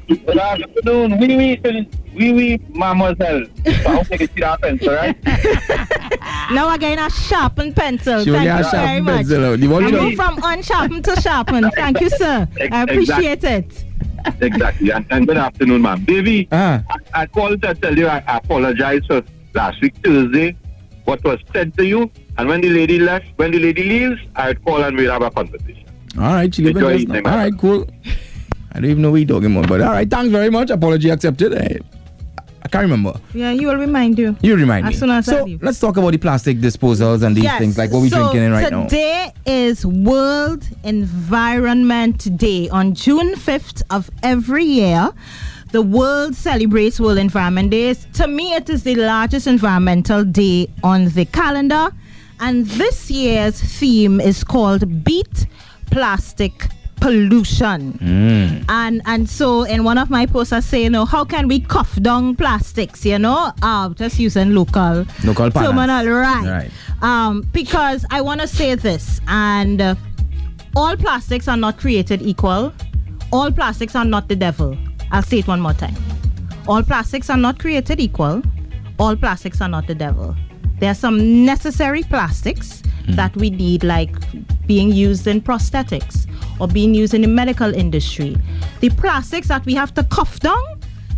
Good 0.07 0.37
afternoon. 0.37 1.19
Oui, 1.19 1.35
oui, 1.37 1.59
c'est- 1.63 1.87
oui, 2.15 2.31
oui, 2.33 2.59
mademoiselle. 2.73 3.45
I'll 3.87 4.05
take 4.05 4.21
a 4.21 4.27
seat 4.27 4.43
out 4.43 4.61
pencil, 4.61 4.93
right? 4.93 5.15
Now 6.51 6.67
I'm 6.69 6.79
getting 6.79 6.99
a 7.03 7.09
sharpened 7.09 7.75
pencil. 7.75 8.23
She 8.23 8.31
Thank 8.31 8.45
you 8.65 8.71
very 8.71 9.01
much. 9.01 9.15
pencil. 9.27 9.45
out. 9.45 9.59
I 9.59 9.87
you- 9.87 10.01
move 10.01 10.15
from 10.15 10.39
unsharpened 10.43 11.03
to 11.05 11.19
sharpened. 11.21 11.71
Thank 11.75 12.01
you, 12.01 12.09
sir. 12.09 12.47
I 12.71 12.83
appreciate 12.83 13.43
it. 13.43 13.83
Exactly. 14.41 14.91
And, 14.91 15.05
and 15.11 15.27
good 15.27 15.37
afternoon, 15.37 15.81
ma'am. 15.83 16.03
Davy, 16.05 16.47
Ah, 16.51 16.83
I, 16.89 17.21
I 17.21 17.25
called 17.27 17.61
to 17.61 17.73
tell 17.75 17.97
you 17.97 18.07
I 18.07 18.23
apologize 18.27 19.01
for 19.07 19.21
last 19.53 19.81
week, 19.81 19.95
Thursday, 20.03 20.55
what 21.05 21.23
was 21.23 21.39
said 21.53 21.75
to 21.77 21.85
you. 21.85 22.09
And 22.37 22.49
when 22.49 22.61
the 22.61 22.69
lady 22.69 22.99
left, 22.99 23.25
when 23.37 23.51
the 23.51 23.59
lady 23.59 23.83
leaves, 23.83 24.19
I'd 24.35 24.63
call 24.65 24.83
and 24.83 24.97
we'd 24.97 25.09
have 25.09 25.21
a 25.21 25.31
conversation. 25.31 25.85
all 26.17 26.33
right. 26.33 26.53
She 26.53 26.63
live 26.63 26.71
in 26.71 26.77
Enjoy 26.77 26.91
West- 26.91 27.01
evening, 27.03 27.25
All 27.25 27.31
man. 27.31 27.51
right, 27.51 27.59
cool. 27.59 27.87
I 28.71 28.79
don't 28.81 28.89
even 28.91 29.01
know 29.03 29.11
what 29.11 29.17
you're 29.17 29.27
talking 29.27 29.55
about, 29.55 29.69
but 29.69 29.81
all 29.81 29.91
right. 29.91 30.09
Thanks 30.09 30.31
very 30.31 30.49
much. 30.49 30.69
Apology 30.69 31.09
accepted. 31.09 31.53
Eh, 31.53 31.77
I 32.65 32.67
can't 32.67 32.81
remember. 32.81 33.13
Yeah, 33.35 33.51
you 33.51 33.67
will 33.67 33.75
remind 33.77 34.17
you. 34.17 34.35
You 34.41 34.55
remind 34.55 34.87
As 34.87 34.93
me. 34.93 34.97
soon 34.97 35.11
as 35.11 35.29
I 35.29 35.31
so 35.37 35.43
leave. 35.45 35.61
let's 35.61 35.79
talk 35.79 35.97
about 35.97 36.09
the 36.11 36.17
plastic 36.17 36.57
disposals 36.57 37.21
and 37.21 37.37
these 37.37 37.51
things, 37.59 37.77
like 37.77 37.91
what 37.91 38.01
we're 38.01 38.09
so 38.09 38.17
drinking 38.23 38.41
in 38.41 38.51
right 38.51 38.71
now. 38.71 38.83
today 38.85 39.31
is 39.45 39.85
World 39.85 40.67
Environment 40.83 42.37
Day. 42.37 42.67
On 42.69 42.95
June 42.95 43.35
5th 43.35 43.83
of 43.91 44.09
every 44.23 44.63
year, 44.65 45.11
the 45.73 45.83
world 45.83 46.33
celebrates 46.35 46.99
World 46.99 47.19
Environment 47.19 47.69
Day. 47.69 47.93
To 47.93 48.27
me, 48.27 48.53
it 48.55 48.67
is 48.67 48.81
the 48.81 48.95
largest 48.95 49.45
environmental 49.45 50.23
day 50.23 50.67
on 50.83 51.09
the 51.09 51.25
calendar. 51.25 51.91
And 52.39 52.65
this 52.65 53.11
year's 53.11 53.61
theme 53.61 54.19
is 54.19 54.43
called 54.43 55.03
Beat 55.03 55.45
Plastic 55.91 56.67
Pollution. 57.01 57.93
Mm. 57.93 58.65
And 58.69 59.01
and 59.05 59.29
so 59.29 59.63
in 59.63 59.83
one 59.83 59.97
of 59.97 60.09
my 60.09 60.25
posts 60.25 60.53
I 60.53 60.59
say, 60.59 60.83
you 60.83 60.89
know, 60.89 61.05
how 61.05 61.23
can 61.25 61.47
we 61.47 61.59
cuff 61.59 62.01
down 62.01 62.35
plastics, 62.35 63.05
you 63.05 63.19
know? 63.19 63.51
Uh, 63.61 63.89
just 63.89 64.19
using 64.19 64.55
local 64.55 65.05
Local 65.23 65.51
terminal, 65.51 66.07
right. 66.07 66.45
Right. 66.45 66.71
Um, 67.01 67.41
because 67.51 68.05
I 68.09 68.21
want 68.21 68.41
to 68.41 68.47
say 68.47 68.75
this, 68.75 69.21
and 69.27 69.81
uh, 69.81 69.95
all 70.75 70.95
plastics 70.97 71.47
are 71.47 71.57
not 71.57 71.77
created 71.77 72.21
equal. 72.21 72.73
All 73.31 73.51
plastics 73.51 73.95
are 73.95 74.05
not 74.05 74.27
the 74.27 74.35
devil. 74.35 74.77
I'll 75.11 75.21
say 75.21 75.39
it 75.39 75.47
one 75.47 75.59
more 75.59 75.73
time. 75.73 75.95
All 76.67 76.81
plastics 76.81 77.29
are 77.29 77.37
not 77.37 77.59
created 77.59 77.99
equal. 77.99 78.41
All 78.97 79.15
plastics 79.15 79.61
are 79.61 79.69
not 79.69 79.87
the 79.87 79.95
devil. 79.95 80.35
There 80.79 80.91
are 80.91 80.95
some 80.95 81.45
necessary 81.45 82.03
plastics 82.03 82.81
hmm. 83.05 83.13
that 83.13 83.35
we 83.35 83.49
need, 83.49 83.83
like 83.83 84.11
being 84.67 84.91
used 84.91 85.27
in 85.27 85.41
prosthetics 85.41 86.27
or 86.59 86.67
being 86.67 86.93
used 86.93 87.13
in 87.13 87.21
the 87.21 87.27
medical 87.27 87.73
industry. 87.73 88.37
The 88.79 88.89
plastics 88.89 89.47
that 89.47 89.65
we 89.65 89.73
have 89.75 89.93
to 89.95 90.03
cuff 90.03 90.39
down 90.39 90.74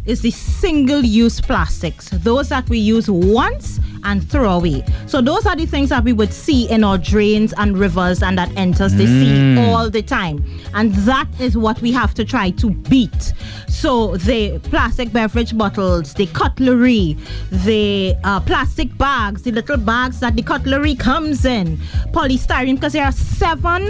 is 0.08 0.22
the 0.22 0.32
single 0.32 1.04
use 1.04 1.40
plastics, 1.42 2.10
those 2.10 2.50
that 2.50 2.68
we 2.70 2.80
use 2.80 3.10
once 3.10 3.80
and 4.04 4.28
throw 4.30 4.52
away. 4.52 4.84
So 5.06 5.22
those 5.22 5.46
are 5.46 5.56
the 5.56 5.66
things 5.66 5.90
that 5.90 6.04
we 6.04 6.14
would 6.14 6.34
see 6.34 6.70
in 6.70 6.84
our 6.84 6.98
drains 6.98 7.54
and 7.58 7.78
rivers 7.78 8.24
and 8.24 8.38
that 8.38 8.56
enters 8.56 8.94
the 8.94 9.06
sea 9.06 9.60
all 9.60 9.90
the 9.90 10.02
time. 10.02 10.44
And 10.74 10.94
that 10.96 11.28
is 11.40 11.58
what 11.58 11.82
we 11.82 11.92
have 11.92 12.14
to 12.16 12.26
try 12.26 12.52
to 12.52 12.70
beat. 12.70 13.34
So 13.68 14.16
the 14.18 14.60
plastic 14.60 15.12
beverage 15.12 15.58
bottles, 15.58 16.14
the 16.14 16.28
cutlery, 16.28 17.18
the 17.52 18.16
uh, 18.24 18.40
plastic 18.40 18.98
bags, 18.98 19.44
the 19.44 19.52
little 19.52 19.78
bags 19.78 20.22
that 20.22 20.36
the 20.36 20.42
cutlery 20.42 20.96
comes 20.96 21.46
in, 21.46 21.78
polystyrene, 22.12 22.76
because 22.76 22.94
there 22.94 23.06
are 23.06 23.12
seven 23.12 23.90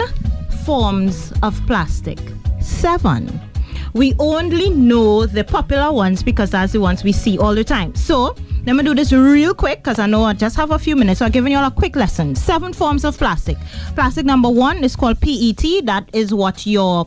forms 0.64 1.32
of 1.42 1.58
plastic. 1.66 2.18
Seven 2.60 3.47
we 3.94 4.14
only 4.18 4.70
know 4.70 5.26
the 5.26 5.44
popular 5.44 5.92
ones 5.92 6.22
because 6.22 6.50
that's 6.50 6.72
the 6.72 6.80
ones 6.80 7.04
we 7.04 7.12
see 7.12 7.38
all 7.38 7.54
the 7.54 7.64
time. 7.64 7.94
So 7.94 8.34
let 8.66 8.76
me 8.76 8.82
do 8.82 8.94
this 8.94 9.12
real 9.12 9.54
quick 9.54 9.78
because 9.78 9.98
I 9.98 10.06
know 10.06 10.24
I 10.24 10.32
just 10.34 10.56
have 10.56 10.70
a 10.70 10.78
few 10.78 10.96
minutes. 10.96 11.20
So 11.20 11.26
I'm 11.26 11.32
giving 11.32 11.52
you 11.52 11.58
all 11.58 11.66
a 11.66 11.70
quick 11.70 11.96
lesson. 11.96 12.34
Seven 12.34 12.72
forms 12.72 13.04
of 13.04 13.16
plastic. 13.16 13.56
Plastic 13.94 14.26
number 14.26 14.50
one 14.50 14.84
is 14.84 14.94
called 14.96 15.20
PET. 15.20 15.86
That 15.86 16.08
is 16.12 16.34
what 16.34 16.66
your 16.66 17.06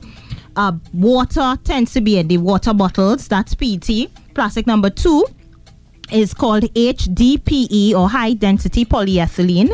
uh, 0.55 0.73
water 0.93 1.57
tends 1.63 1.93
to 1.93 2.01
be 2.01 2.17
in 2.17 2.27
the 2.27 2.37
water 2.37 2.73
bottles. 2.73 3.27
That's 3.27 3.55
PET. 3.55 4.09
Plastic 4.33 4.65
number 4.67 4.89
two 4.89 5.25
is 6.11 6.33
called 6.33 6.63
HDPE 6.73 7.93
or 7.93 8.09
high 8.09 8.33
density 8.33 8.85
polyethylene. 8.85 9.71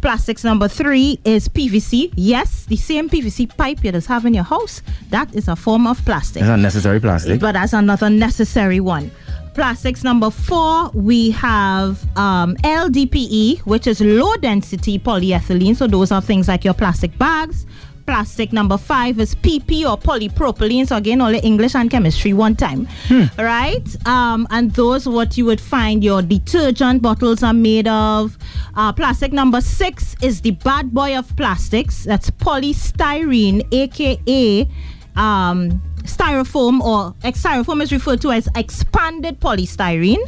Plastics 0.00 0.44
number 0.44 0.68
three 0.68 1.18
is 1.24 1.48
PVC. 1.48 2.12
Yes, 2.16 2.64
the 2.66 2.76
same 2.76 3.08
PVC 3.08 3.56
pipe 3.56 3.82
you 3.84 3.92
just 3.92 4.08
have 4.08 4.26
in 4.26 4.34
your 4.34 4.44
house. 4.44 4.82
That 5.10 5.34
is 5.34 5.48
a 5.48 5.56
form 5.56 5.86
of 5.86 6.04
plastic. 6.04 6.42
It's 6.42 6.50
unnecessary 6.50 7.00
plastic. 7.00 7.40
But 7.40 7.52
that's 7.52 7.72
another 7.72 8.10
necessary 8.10 8.80
one. 8.80 9.10
Plastics 9.54 10.02
number 10.02 10.30
four, 10.30 10.88
we 10.94 11.30
have 11.32 12.02
um, 12.16 12.56
LDPE, 12.56 13.60
which 13.60 13.86
is 13.86 14.00
low 14.00 14.34
density 14.36 14.98
polyethylene. 14.98 15.76
So 15.76 15.86
those 15.86 16.10
are 16.10 16.22
things 16.22 16.48
like 16.48 16.64
your 16.64 16.72
plastic 16.72 17.16
bags. 17.18 17.66
Plastic 18.06 18.52
number 18.52 18.76
five 18.76 19.18
is 19.20 19.34
PP 19.36 19.88
or 19.88 19.96
polypropylene. 19.96 20.86
So 20.86 20.96
again, 20.96 21.20
all 21.20 21.30
the 21.30 21.42
English 21.44 21.74
and 21.74 21.90
chemistry 21.90 22.32
one 22.32 22.56
time, 22.56 22.88
right? 23.38 24.06
Um, 24.06 24.46
and 24.50 24.70
those 24.72 25.08
what 25.08 25.38
you 25.38 25.44
would 25.46 25.60
find 25.60 26.02
your 26.02 26.22
detergent 26.22 27.02
bottles 27.02 27.42
are 27.42 27.54
made 27.54 27.88
of. 27.88 28.36
Uh, 28.74 28.92
plastic 28.92 29.32
number 29.32 29.60
six 29.60 30.16
is 30.22 30.40
the 30.40 30.52
bad 30.52 30.92
boy 30.92 31.16
of 31.16 31.34
plastics. 31.36 32.04
That's 32.04 32.30
polystyrene, 32.30 33.66
aka 33.72 34.68
um, 35.16 35.82
styrofoam 36.04 36.80
or 36.80 37.12
styrofoam 37.22 37.82
is 37.82 37.92
referred 37.92 38.20
to 38.22 38.30
as 38.30 38.48
expanded 38.54 39.40
polystyrene. 39.40 40.22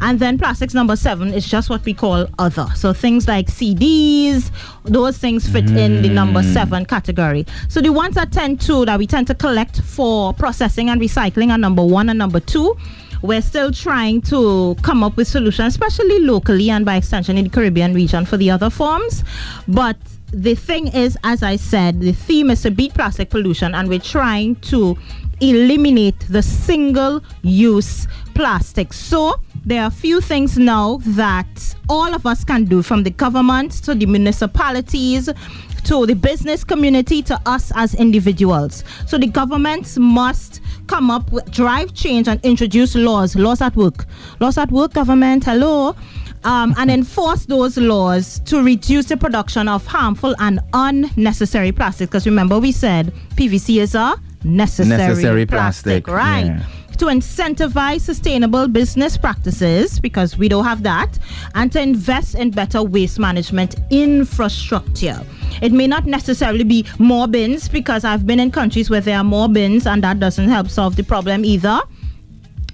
And 0.00 0.18
then 0.20 0.38
plastics 0.38 0.74
number 0.74 0.96
seven 0.96 1.32
is 1.32 1.48
just 1.48 1.70
what 1.70 1.84
we 1.84 1.94
call 1.94 2.26
other. 2.38 2.66
So 2.74 2.92
things 2.92 3.28
like 3.28 3.46
cds 3.46 4.50
those 4.84 5.18
things 5.18 5.48
fit 5.48 5.70
in 5.70 6.02
the 6.02 6.08
number 6.08 6.42
hmm. 6.42 6.52
seven 6.52 6.84
category. 6.86 7.46
So 7.68 7.80
the 7.80 7.92
ones 7.92 8.14
that 8.14 8.32
tend 8.32 8.60
to 8.62 8.84
that 8.86 8.98
we 8.98 9.06
tend 9.06 9.26
to 9.28 9.34
collect 9.34 9.80
for 9.82 10.32
processing 10.34 10.88
and 10.90 11.00
recycling 11.00 11.50
are 11.50 11.58
number 11.58 11.84
one 11.84 12.08
and 12.08 12.18
number 12.18 12.40
two. 12.40 12.76
We're 13.20 13.42
still 13.42 13.72
trying 13.72 14.20
to 14.22 14.76
come 14.82 15.02
up 15.02 15.16
with 15.16 15.26
solutions 15.26 15.74
especially 15.74 16.20
locally 16.20 16.70
and 16.70 16.84
by 16.84 16.96
extension 16.96 17.36
in 17.36 17.44
the 17.44 17.50
caribbean 17.50 17.92
region 17.94 18.24
for 18.24 18.36
the 18.36 18.50
other 18.50 18.70
forms. 18.70 19.24
But 19.66 19.96
the 20.32 20.54
thing 20.54 20.88
is, 20.88 21.16
as 21.24 21.42
I 21.42 21.56
said, 21.56 22.00
the 22.00 22.12
theme 22.12 22.50
is 22.50 22.62
to 22.62 22.70
beat 22.70 22.94
plastic 22.94 23.30
pollution, 23.30 23.74
and 23.74 23.88
we're 23.88 23.98
trying 23.98 24.56
to 24.56 24.96
eliminate 25.40 26.18
the 26.28 26.42
single 26.42 27.22
use 27.42 28.06
plastic. 28.34 28.92
So, 28.92 29.40
there 29.64 29.82
are 29.82 29.88
a 29.88 29.90
few 29.90 30.20
things 30.20 30.58
now 30.58 30.98
that 31.06 31.74
all 31.88 32.14
of 32.14 32.26
us 32.26 32.44
can 32.44 32.64
do 32.64 32.82
from 32.82 33.02
the 33.02 33.10
government 33.10 33.72
to 33.84 33.94
the 33.94 34.06
municipalities 34.06 35.28
to 35.84 36.06
the 36.06 36.14
business 36.14 36.64
community 36.64 37.22
to 37.22 37.40
us 37.46 37.72
as 37.74 37.94
individuals. 37.94 38.84
So, 39.06 39.16
the 39.16 39.26
governments 39.26 39.96
must 39.96 40.60
come 40.88 41.10
up 41.10 41.30
with 41.32 41.50
drive 41.50 41.94
change 41.94 42.28
and 42.28 42.40
introduce 42.44 42.94
laws 42.94 43.36
laws 43.36 43.60
at 43.60 43.76
work 43.76 44.06
laws 44.40 44.56
at 44.56 44.72
work 44.72 44.94
government 44.94 45.44
hello 45.44 45.94
um, 46.44 46.74
and 46.78 46.90
enforce 46.90 47.46
those 47.46 47.76
laws 47.76 48.40
to 48.40 48.62
reduce 48.62 49.06
the 49.06 49.16
production 49.16 49.68
of 49.68 49.86
harmful 49.86 50.34
and 50.38 50.60
unnecessary 50.72 51.72
plastic. 51.72 52.10
Because 52.10 52.26
remember, 52.26 52.58
we 52.58 52.72
said 52.72 53.12
PVC 53.36 53.80
is 53.80 53.94
a 53.94 54.14
necessary, 54.44 54.98
Necessary 54.98 55.46
plastic, 55.46 56.06
right? 56.06 56.46
yeah. 56.46 56.62
To 56.98 57.06
incentivize 57.06 58.00
sustainable 58.00 58.66
business 58.66 59.16
practices, 59.16 60.00
because 60.00 60.36
we 60.36 60.48
don't 60.48 60.64
have 60.64 60.82
that, 60.82 61.16
and 61.54 61.70
to 61.70 61.80
invest 61.80 62.34
in 62.34 62.50
better 62.50 62.82
waste 62.82 63.20
management 63.20 63.76
infrastructure. 63.90 65.24
It 65.62 65.70
may 65.70 65.86
not 65.86 66.06
necessarily 66.06 66.64
be 66.64 66.84
more 66.98 67.28
bins, 67.28 67.68
because 67.68 68.04
I've 68.04 68.26
been 68.26 68.40
in 68.40 68.50
countries 68.50 68.90
where 68.90 69.00
there 69.00 69.16
are 69.16 69.22
more 69.24 69.48
bins, 69.48 69.86
and 69.86 70.02
that 70.02 70.18
doesn't 70.18 70.48
help 70.48 70.68
solve 70.68 70.96
the 70.96 71.04
problem 71.04 71.44
either 71.44 71.80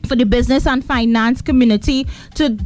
for 0.08 0.16
the 0.16 0.24
business 0.24 0.66
and 0.66 0.82
finance 0.84 1.42
community 1.42 2.06
to 2.34 2.58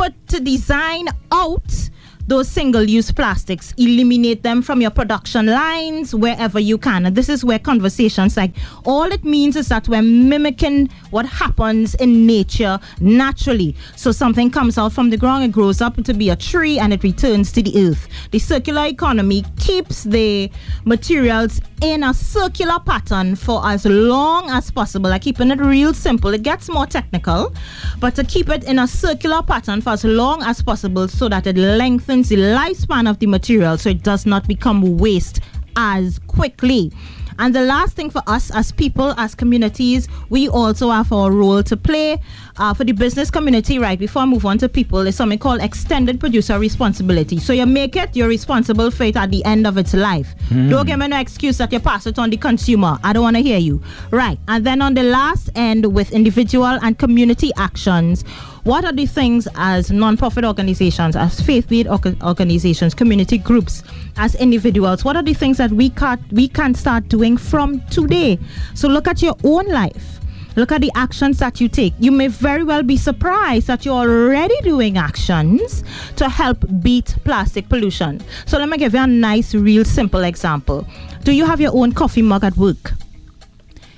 put 0.00 0.14
to 0.28 0.40
design 0.40 1.06
out 1.30 1.90
those 2.26 2.48
single 2.48 2.84
use 2.84 3.12
plastics. 3.12 3.74
Eliminate 3.76 4.42
them 4.42 4.62
from 4.62 4.80
your 4.80 4.90
production 4.90 5.44
lines 5.46 6.14
wherever 6.14 6.58
you 6.58 6.78
can. 6.78 7.04
And 7.04 7.14
this 7.14 7.28
is 7.28 7.44
where 7.44 7.58
conversations 7.58 8.34
like 8.36 8.52
all 8.86 9.12
it 9.12 9.24
means 9.24 9.56
is 9.56 9.68
that 9.68 9.88
we're 9.88 10.00
mimicking 10.00 10.88
what 11.10 11.26
happens 11.26 11.94
in 11.96 12.26
nature 12.26 12.78
naturally. 13.00 13.76
So 13.96 14.10
something 14.10 14.50
comes 14.50 14.78
out 14.78 14.92
from 14.92 15.10
the 15.10 15.18
ground 15.18 15.44
it 15.44 15.52
grows 15.52 15.82
up 15.82 16.02
to 16.02 16.14
be 16.14 16.30
a 16.30 16.36
tree 16.36 16.78
and 16.78 16.94
it 16.94 17.02
returns 17.02 17.52
to 17.52 17.62
the 17.62 17.86
earth. 17.86 18.08
The 18.30 18.38
circular 18.38 18.86
economy 18.86 19.44
keeps 19.58 20.04
the 20.04 20.50
materials 20.84 21.60
in 21.80 22.04
a 22.04 22.12
circular 22.12 22.78
pattern 22.78 23.34
for 23.34 23.66
as 23.66 23.86
long 23.86 24.50
as 24.50 24.70
possible. 24.70 25.10
Like 25.10 25.22
keeping 25.22 25.50
it 25.50 25.60
real 25.60 25.94
simple. 25.94 26.34
It 26.34 26.42
gets 26.42 26.68
more 26.68 26.86
technical, 26.86 27.54
but 27.98 28.14
to 28.16 28.24
keep 28.24 28.48
it 28.48 28.64
in 28.64 28.78
a 28.78 28.86
circular 28.86 29.42
pattern 29.42 29.80
for 29.80 29.90
as 29.90 30.04
long 30.04 30.42
as 30.42 30.62
possible 30.62 31.08
so 31.08 31.28
that 31.28 31.46
it 31.46 31.56
lengthens 31.56 32.28
the 32.28 32.36
lifespan 32.36 33.08
of 33.08 33.18
the 33.18 33.26
material 33.26 33.78
so 33.78 33.90
it 33.90 34.02
does 34.02 34.26
not 34.26 34.46
become 34.46 34.98
waste 34.98 35.40
as 35.76 36.18
quickly. 36.26 36.92
And 37.40 37.54
the 37.54 37.62
last 37.62 37.96
thing 37.96 38.10
for 38.10 38.22
us 38.26 38.50
as 38.54 38.70
people, 38.70 39.14
as 39.16 39.34
communities, 39.34 40.08
we 40.28 40.46
also 40.48 40.90
have 40.90 41.10
our 41.10 41.32
role 41.32 41.62
to 41.62 41.76
play. 41.76 42.20
Uh, 42.58 42.74
for 42.74 42.84
the 42.84 42.92
business 42.92 43.30
community, 43.30 43.78
right, 43.78 43.98
before 43.98 44.20
I 44.22 44.26
move 44.26 44.44
on 44.44 44.58
to 44.58 44.68
people, 44.68 44.98
is 45.06 45.16
something 45.16 45.38
called 45.38 45.62
extended 45.62 46.20
producer 46.20 46.58
responsibility. 46.58 47.38
So 47.38 47.54
you 47.54 47.64
make 47.64 47.96
it, 47.96 48.14
you're 48.14 48.28
responsible 48.28 48.90
for 48.90 49.04
it 49.04 49.16
at 49.16 49.30
the 49.30 49.42
end 49.46 49.66
of 49.66 49.78
its 49.78 49.94
life. 49.94 50.34
Don't 50.50 50.86
give 50.86 50.98
me 50.98 51.08
no 51.08 51.18
excuse 51.18 51.56
that 51.56 51.72
you 51.72 51.80
pass 51.80 52.06
it 52.06 52.18
on 52.18 52.28
the 52.28 52.36
consumer. 52.36 52.98
I 53.02 53.14
don't 53.14 53.22
want 53.22 53.36
to 53.36 53.42
hear 53.42 53.58
you. 53.58 53.82
Right. 54.10 54.38
And 54.46 54.66
then 54.66 54.82
on 54.82 54.92
the 54.92 55.04
last 55.04 55.48
end, 55.54 55.94
with 55.94 56.12
individual 56.12 56.66
and 56.66 56.98
community 56.98 57.52
actions, 57.56 58.22
what 58.70 58.84
are 58.84 58.92
the 58.92 59.04
things 59.04 59.48
as 59.56 59.90
non-profit 59.90 60.44
organizations, 60.44 61.16
as 61.16 61.40
faith-based 61.40 61.88
organizations, 62.22 62.94
community 62.94 63.36
groups, 63.36 63.82
as 64.16 64.36
individuals? 64.36 65.04
What 65.04 65.16
are 65.16 65.24
the 65.24 65.34
things 65.34 65.56
that 65.56 65.72
we 65.72 65.90
can 65.90 66.24
we 66.30 66.46
can 66.46 66.76
start 66.76 67.08
doing 67.08 67.36
from 67.36 67.80
today? 67.86 68.38
So 68.74 68.86
look 68.86 69.08
at 69.08 69.22
your 69.22 69.34
own 69.42 69.66
life. 69.66 70.20
Look 70.54 70.70
at 70.70 70.82
the 70.82 70.92
actions 70.94 71.38
that 71.38 71.60
you 71.60 71.68
take. 71.68 71.94
You 71.98 72.12
may 72.12 72.28
very 72.28 72.62
well 72.62 72.84
be 72.84 72.96
surprised 72.96 73.66
that 73.66 73.84
you're 73.84 74.08
already 74.08 74.54
doing 74.62 74.98
actions 74.98 75.82
to 76.14 76.28
help 76.28 76.64
beat 76.80 77.16
plastic 77.24 77.68
pollution. 77.68 78.22
So 78.46 78.56
let 78.56 78.68
me 78.68 78.78
give 78.78 78.94
you 78.94 79.00
a 79.00 79.06
nice, 79.08 79.52
real 79.52 79.84
simple 79.84 80.22
example. 80.22 80.86
Do 81.24 81.32
you 81.32 81.44
have 81.44 81.60
your 81.60 81.74
own 81.74 81.90
coffee 81.90 82.22
mug 82.22 82.44
at 82.44 82.56
work? 82.56 82.92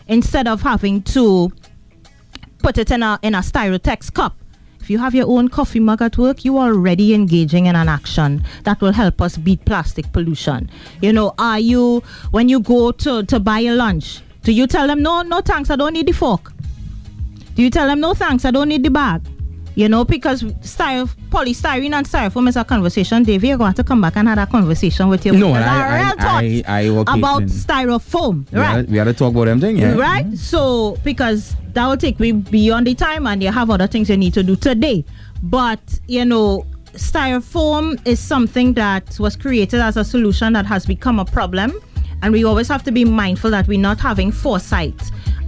Instead 0.09 0.49
of 0.49 0.63
having 0.63 1.03
to 1.03 1.53
put 2.61 2.79
it 2.79 2.91
in 2.91 3.03
a 3.03 3.19
in 3.21 3.35
a 3.35 3.41
styrotex 3.41 4.11
cup 4.11 4.35
If 4.83 4.91
you 4.91 4.99
have 4.99 5.15
your 5.15 5.29
own 5.29 5.49
coffee 5.49 5.79
mug 5.79 6.03
at 6.03 6.19
work, 6.19 6.45
you 6.45 6.59
are 6.59 6.71
already 6.71 7.15
engaging 7.15 7.67
in 7.67 7.77
an 7.77 7.89
action 7.89 8.43
that 8.65 8.81
will 8.81 8.91
help 8.91 9.23
us 9.23 9.37
beat 9.37 9.65
plastic 9.65 10.11
pollution. 10.13 10.69
You 11.01 11.13
know, 11.13 11.35
are 11.39 11.61
you 11.61 12.03
when 12.33 12.49
you 12.49 12.59
go 12.59 12.91
to, 12.91 13.23
to 13.23 13.39
buy 13.39 13.61
a 13.61 13.77
lunch, 13.77 14.23
do 14.43 14.51
you 14.51 14.67
tell 14.67 14.89
them 14.89 15.01
no, 15.01 15.23
no 15.23 15.41
thanks, 15.41 15.71
I 15.71 15.77
don't 15.77 15.93
need 15.93 16.07
the 16.07 16.13
fork? 16.13 16.53
Do 17.55 17.63
you 17.63 17.71
tell 17.71 17.87
them 17.87 18.01
no 18.01 18.13
thanks, 18.13 18.45
I 18.45 18.51
don't 18.51 18.67
need 18.67 18.83
the 18.83 18.91
bag? 18.91 19.23
You 19.75 19.89
know, 19.89 20.05
because 20.05 20.43
styro, 20.43 21.09
polystyrene 21.31 21.95
and 21.95 22.07
styrofoam 22.07 22.47
is 22.49 22.57
a 22.57 22.65
conversation. 22.65 23.23
Dave, 23.23 23.43
you're 23.43 23.57
going 23.57 23.73
to 23.73 23.83
come 23.83 24.03
back 24.03 24.17
and 24.17 24.29
have 24.29 24.37
a 24.37 24.47
conversation 24.47 25.09
with 25.09 25.25
your 25.25 25.35
No, 25.35 25.53
I- 25.53 25.61
I, 25.61 25.63
I- 25.63 25.97
real 25.97 26.15
I- 26.19 26.63
I- 26.67 26.89
okay, 26.89 27.19
about 27.19 27.39
then. 27.39 27.49
styrofoam, 27.49 28.53
We 28.53 28.59
right? 28.59 28.67
had, 28.77 28.91
we 28.91 28.99
had 28.99 29.05
to 29.05 29.15
talk 29.15 29.33
about 29.33 29.47
them 29.47 29.61
thing, 29.61 29.79
yeah. 29.79 29.93
Right? 29.95 30.27
Mm-hmm. 30.27 30.35
So, 30.35 30.99
because 31.05 31.57
that 31.73 31.87
will 31.87 31.97
take 31.97 32.21
me 32.21 32.33
beyond 32.33 32.87
the 32.87 32.95
time 32.95 33.27
and 33.27 33.43
you 33.43 33.51
have 33.51 33.71
other 33.71 33.87
things 33.87 34.11
you 34.11 34.17
need 34.19 34.35
to 34.35 34.43
do 34.43 34.57
today. 34.57 35.07
But, 35.43 35.81
you 36.07 36.27
know, 36.27 36.67
styrofoam 36.93 37.99
is 38.07 38.21
something 38.21 38.75
that 38.75 39.19
was 39.19 39.37
created 39.37 39.81
as 39.81 39.97
a 39.97 40.05
solution 40.05 40.53
that 40.53 40.67
has 40.67 40.85
become 40.85 41.19
a 41.19 41.25
problem. 41.25 41.73
And 42.21 42.33
we 42.33 42.45
always 42.45 42.69
have 42.69 42.83
to 42.85 42.93
be 42.93 43.05
mindful 43.07 43.51
that 43.53 43.67
we're 43.67 43.81
not 43.81 43.99
having 44.01 44.31
foresight 44.33 45.01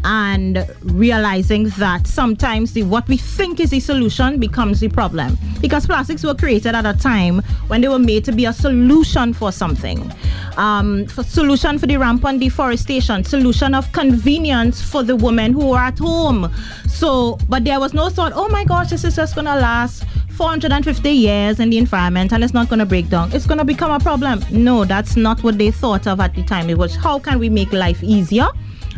and 0.05 0.67
realizing 0.83 1.65
that 1.71 2.07
sometimes 2.07 2.73
the 2.75 2.83
what 2.83 3.09
we 3.09 3.17
think 3.17 3.59
is 3.59 3.71
the 3.71 3.81
solution 3.81 4.39
becomes 4.39 4.81
the 4.81 4.89
problem 4.89 5.37
because 5.61 5.87
plastics 5.87 6.23
were 6.23 6.35
created 6.35 6.75
at 6.75 6.85
a 6.85 6.93
time 6.99 7.39
when 7.69 7.81
they 7.81 7.89
were 7.89 7.99
made 7.99 8.25
to 8.25 8.33
be 8.33 8.45
a 8.45 8.53
solution 8.53 9.33
for 9.33 9.51
something 9.51 10.13
um, 10.59 11.07
for 11.07 11.23
solution 11.25 11.79
for 11.79 11.87
the 11.87 11.97
rampant 11.97 12.39
deforestation 12.41 13.25
solution 13.25 13.75
of 13.75 13.91
convenience 13.93 14.83
for 14.83 15.03
the 15.03 15.17
women 15.17 15.53
who 15.53 15.73
are 15.73 15.87
at 15.87 15.99
home 15.99 16.53
so 16.87 17.39
but 17.49 17.65
there 17.65 17.81
was 17.81 17.95
no 17.95 18.11
thought 18.11 18.33
oh 18.35 18.49
my 18.49 18.65
gosh 18.65 18.91
this 18.91 19.05
is 19.05 19.17
just 19.17 19.35
gonna 19.35 19.57
last 19.57 20.05
450 20.35 21.11
years 21.11 21.61
in 21.61 21.71
the 21.71 21.79
environment 21.79 22.33
and 22.33 22.43
it's 22.43 22.53
not 22.53 22.69
going 22.69 22.81
to 22.81 22.87
break 22.87 23.09
down. 23.09 23.33
It's 23.33 23.47
going 23.47 23.59
to 23.59 23.65
become 23.65 23.93
a 23.93 24.01
problem. 24.01 24.45
No, 24.51 24.85
that's 24.85 25.17
not 25.17 25.41
what 25.45 25.59
they 25.59 25.71
thought 25.71 26.09
of 26.09 26.19
at 26.19 26.35
the 26.35 26.43
time. 26.43 26.69
It 26.69 26.77
was 26.77 26.97
how 26.97 27.21
can 27.21 27.39
we 27.39 27.49
make 27.49 27.73
life 27.73 28.03
easier? 28.03 28.49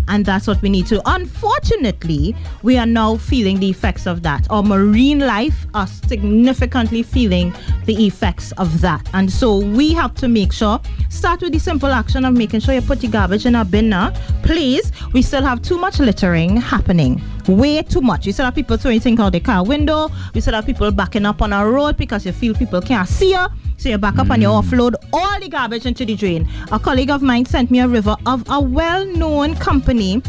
And 0.08 0.24
that's 0.24 0.46
what 0.46 0.60
we 0.62 0.68
need 0.68 0.86
to. 0.86 1.02
Unfortunately, 1.06 2.34
we 2.62 2.76
are 2.78 2.86
now 2.86 3.16
feeling 3.16 3.58
the 3.58 3.70
effects 3.70 4.06
of 4.06 4.22
that. 4.22 4.46
Our 4.50 4.62
marine 4.62 5.20
life 5.20 5.66
are 5.74 5.86
significantly 5.86 7.02
feeling 7.02 7.54
the 7.86 8.06
effects 8.06 8.52
of 8.52 8.80
that. 8.80 9.08
And 9.14 9.30
so 9.30 9.58
we 9.58 9.92
have 9.94 10.14
to 10.16 10.28
make 10.28 10.52
sure, 10.52 10.80
start 11.08 11.42
with 11.42 11.52
the 11.52 11.58
simple 11.58 11.90
action 11.90 12.24
of 12.24 12.34
making 12.34 12.60
sure 12.60 12.74
you 12.74 12.82
put 12.82 13.02
your 13.02 13.12
garbage 13.12 13.46
in 13.46 13.54
a 13.54 13.64
bin 13.64 13.88
now. 13.88 14.12
Please, 14.42 14.92
we 15.12 15.22
still 15.22 15.42
have 15.42 15.62
too 15.62 15.78
much 15.78 15.98
littering 15.98 16.56
happening. 16.56 17.20
Way 17.48 17.82
too 17.82 18.00
much. 18.00 18.26
You 18.26 18.32
still 18.32 18.44
have 18.44 18.54
people 18.54 18.76
throwing 18.76 19.00
things 19.00 19.20
out 19.20 19.32
the 19.32 19.40
car 19.40 19.64
window. 19.64 20.08
You 20.34 20.40
still 20.40 20.54
have 20.54 20.66
people 20.66 20.90
backing 20.90 21.26
up 21.26 21.42
on 21.42 21.52
a 21.52 21.68
road 21.68 21.96
because 21.96 22.26
you 22.26 22.32
feel 22.32 22.54
people 22.54 22.80
can't 22.80 23.08
see 23.08 23.30
you. 23.30 23.46
So 23.76 23.88
you 23.88 23.98
back 23.98 24.18
up 24.18 24.30
and 24.30 24.42
you 24.42 24.48
mm. 24.48 24.62
offload 24.62 24.94
all 25.12 25.38
the 25.38 25.48
garbage 25.48 25.86
into 25.86 26.04
the 26.04 26.16
drain. 26.16 26.48
A 26.72 26.78
colleague 26.78 27.10
of 27.10 27.22
mine 27.22 27.44
sent 27.44 27.70
me 27.70 27.80
a 27.80 27.88
river 27.88 28.16
of 28.26 28.44
a 28.48 28.60
well-known 28.60 29.54
company 29.56 30.22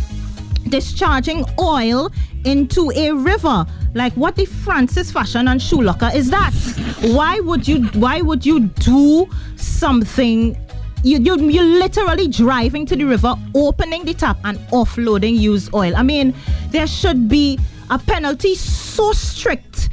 discharging 0.69 1.45
oil 1.59 2.11
into 2.45 2.91
a 2.95 3.11
river. 3.13 3.65
Like 3.95 4.13
what 4.13 4.35
the 4.35 4.45
Francis 4.45 5.11
Fashion 5.11 5.47
and 5.47 5.61
Shoe 5.61 5.81
Locker 5.81 6.11
is 6.13 6.29
that? 6.29 6.53
why 7.01 7.39
would 7.41 7.67
you 7.67 7.83
why 7.89 8.21
would 8.21 8.45
you 8.45 8.59
do 8.59 9.29
something 9.55 10.57
you, 11.03 11.19
you 11.19 11.49
you're 11.49 11.63
literally 11.63 12.27
driving 12.27 12.85
to 12.85 12.95
the 12.95 13.03
river, 13.03 13.35
opening 13.55 14.05
the 14.05 14.13
tap 14.13 14.37
and 14.43 14.57
offloading 14.71 15.37
used 15.37 15.73
oil. 15.73 15.95
I 15.95 16.03
mean, 16.03 16.33
there 16.69 16.87
should 16.87 17.29
be 17.29 17.59
a 17.89 17.97
penalty 17.99 18.55
so 18.55 19.11
strict 19.13 19.89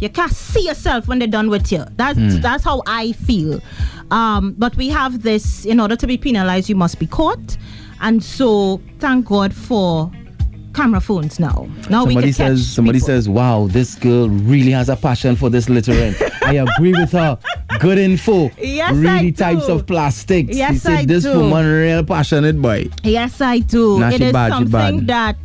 you 0.00 0.08
can't 0.08 0.32
see 0.32 0.66
yourself 0.66 1.08
when 1.08 1.18
they're 1.18 1.28
done 1.28 1.50
with 1.50 1.72
you. 1.72 1.84
That's 1.96 2.38
that's 2.38 2.64
how 2.64 2.82
I 2.86 3.12
feel. 3.12 3.60
Um, 4.10 4.54
but 4.56 4.74
we 4.76 4.88
have 4.88 5.22
this 5.22 5.64
in 5.66 5.80
order 5.80 5.96
to 5.96 6.06
be 6.06 6.16
penalized, 6.16 6.68
you 6.68 6.76
must 6.76 6.98
be 6.98 7.06
caught, 7.06 7.56
and 8.00 8.22
so 8.22 8.80
thank 9.00 9.26
God 9.26 9.52
for 9.52 10.10
camera 10.78 11.00
phones 11.00 11.40
now. 11.40 11.66
Now 11.90 12.04
we 12.04 12.12
Somebody 12.14 12.32
can 12.32 12.36
catch 12.36 12.46
says 12.58 12.68
somebody 12.70 12.98
people. 12.98 13.06
says, 13.06 13.28
Wow, 13.28 13.66
this 13.68 13.94
girl 13.96 14.28
really 14.28 14.70
has 14.70 14.88
a 14.88 14.96
passion 14.96 15.34
for 15.36 15.50
this 15.50 15.68
littering. 15.68 16.14
I 16.42 16.54
agree 16.54 16.92
with 16.92 17.10
her. 17.12 17.38
Good 17.80 17.98
info. 17.98 18.50
Yes, 18.58 18.94
really 18.94 19.28
I 19.28 19.30
types 19.30 19.66
do. 19.66 19.72
of 19.72 19.86
plastics. 19.86 20.52
he 20.52 20.58
Yes, 20.58 20.82
said 20.82 20.92
I 21.00 21.04
this 21.04 21.24
do. 21.24 21.38
woman 21.38 21.66
real 21.66 22.04
passionate 22.04 22.60
boy. 22.62 22.88
Yes, 23.02 23.40
I 23.40 23.58
do. 23.58 23.98
Nah, 23.98 24.08
it 24.10 24.18
she 24.18 24.24
is 24.24 24.32
bad, 24.32 24.50
something 24.52 25.06
that 25.06 25.36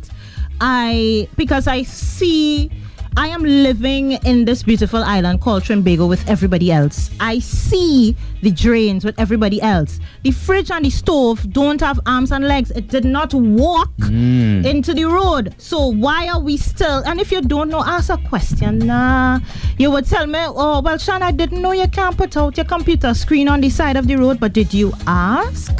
I 0.60 1.28
because 1.36 1.66
I 1.66 1.82
see 1.82 2.70
I 3.16 3.28
am 3.28 3.44
living 3.44 4.12
in 4.12 4.44
this 4.44 4.64
beautiful 4.64 5.02
island 5.04 5.40
called 5.40 5.62
Trinbago 5.62 6.08
with 6.08 6.28
everybody 6.28 6.72
else. 6.72 7.10
I 7.20 7.38
see 7.38 8.16
the 8.42 8.50
drains 8.50 9.04
with 9.04 9.18
everybody 9.20 9.62
else. 9.62 10.00
The 10.24 10.32
fridge 10.32 10.70
and 10.72 10.84
the 10.84 10.90
stove 10.90 11.48
don't 11.52 11.80
have 11.80 12.00
arms 12.06 12.32
and 12.32 12.46
legs. 12.48 12.72
It 12.72 12.88
did 12.88 13.04
not 13.04 13.32
walk 13.32 13.92
Mm. 13.98 14.64
into 14.66 14.94
the 14.94 15.04
road. 15.04 15.54
So 15.58 15.86
why 15.86 16.26
are 16.28 16.40
we 16.40 16.56
still? 16.56 17.02
And 17.06 17.20
if 17.20 17.30
you 17.30 17.40
don't 17.40 17.68
know, 17.70 17.84
ask 17.84 18.10
a 18.10 18.16
question. 18.16 18.78
Nah, 18.80 19.38
you 19.78 19.92
would 19.92 20.06
tell 20.06 20.26
me, 20.26 20.40
oh 20.40 20.80
well, 20.80 20.98
Sean, 20.98 21.22
I 21.22 21.30
didn't 21.30 21.62
know 21.62 21.70
you 21.72 21.86
can't 21.88 22.16
put 22.16 22.36
out 22.36 22.56
your 22.56 22.66
computer 22.66 23.14
screen 23.14 23.46
on 23.48 23.60
the 23.60 23.70
side 23.70 23.96
of 23.96 24.08
the 24.08 24.16
road. 24.16 24.40
But 24.40 24.52
did 24.54 24.74
you 24.74 24.92
ask? 25.06 25.72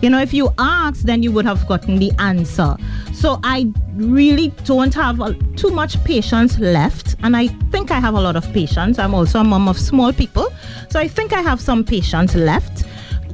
You 0.00 0.08
know, 0.08 0.18
if 0.18 0.32
you 0.32 0.48
asked, 0.58 1.04
then 1.04 1.22
you 1.22 1.30
would 1.32 1.44
have 1.44 1.68
gotten 1.68 1.98
the 1.98 2.10
answer. 2.18 2.74
So 3.12 3.38
I 3.44 3.70
really 4.00 4.48
don't 4.64 4.94
have 4.94 5.20
uh, 5.20 5.34
too 5.56 5.70
much 5.70 6.02
patience 6.04 6.58
left, 6.58 7.16
and 7.22 7.36
I 7.36 7.48
think 7.70 7.90
I 7.90 8.00
have 8.00 8.14
a 8.14 8.20
lot 8.20 8.36
of 8.36 8.50
patience. 8.52 8.98
I'm 8.98 9.14
also 9.14 9.40
a 9.40 9.44
mom 9.44 9.68
of 9.68 9.78
small 9.78 10.12
people, 10.12 10.52
so 10.88 10.98
I 10.98 11.08
think 11.08 11.32
I 11.32 11.40
have 11.40 11.60
some 11.60 11.84
patience 11.84 12.34
left 12.34 12.84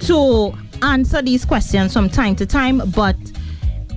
to 0.01 0.53
answer 0.83 1.23
these 1.23 1.45
questions 1.45 1.93
from 1.93 2.09
time 2.09 2.37
to 2.37 2.47
time. 2.47 2.83
But 2.95 3.17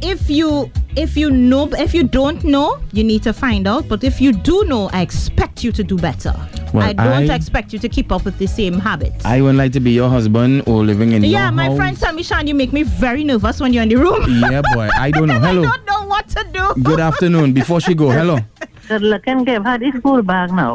if 0.02 0.30
you 0.30 0.72
if 1.04 1.16
you 1.16 1.30
know 1.32 1.64
if 1.86 1.94
you 1.94 2.04
don't 2.04 2.44
know 2.44 2.78
you 2.92 3.04
need 3.04 3.24
to 3.24 3.32
find 3.32 3.68
out 3.68 3.88
but 3.88 4.04
if 4.04 4.20
you 4.20 4.32
do 4.34 4.64
know 4.66 4.90
i 4.92 5.02
expect 5.02 5.64
you 5.64 5.72
to 5.72 5.84
do 5.92 5.96
better 5.98 6.34
Well, 6.74 6.84
i 6.90 6.94
don't 6.94 7.30
I- 7.32 7.36
expect 7.36 7.72
you 7.74 7.80
to 7.80 7.90
keep 7.96 8.12
up 8.12 8.26
with 8.26 8.38
the 8.38 8.48
same 8.48 8.76
habits 8.88 9.24
I 9.26 9.40
wouldn't 9.42 9.58
like 9.64 9.72
to 9.74 9.80
be 9.80 9.92
your 9.92 10.10
husband 10.10 10.64
or 10.68 10.84
living 10.84 11.12
in 11.14 11.24
yeah 11.24 11.44
your 11.46 11.52
my 11.62 11.66
house. 11.68 11.78
friends 11.78 12.00
tell 12.02 12.14
me 12.14 12.24
sean 12.24 12.48
you 12.48 12.56
make 12.64 12.74
me 12.74 12.84
very 12.84 13.24
nervous 13.24 13.60
when 13.62 13.72
you're 13.74 13.84
in 13.84 13.90
the 13.90 13.96
room 14.06 14.24
Yeah, 14.52 14.62
boy. 14.74 14.90
I 15.06 15.12
don't 15.12 15.28
know. 15.28 15.40
Hello. 15.48 15.64
I 15.64 15.66
don't 15.72 15.86
know 15.92 16.04
what 16.14 16.28
to 16.36 16.42
do 16.52 16.66
Good 16.84 17.00
afternoon. 17.00 17.54
Before 17.54 17.80
she 17.82 17.94
go, 17.96 18.10
hello. 18.10 18.38
Good 18.90 19.02
looking, 19.02 19.44
give 19.46 19.64
her 19.64 19.78
the 19.78 19.92
school 19.98 20.22
bag 20.22 20.52
now. 20.52 20.74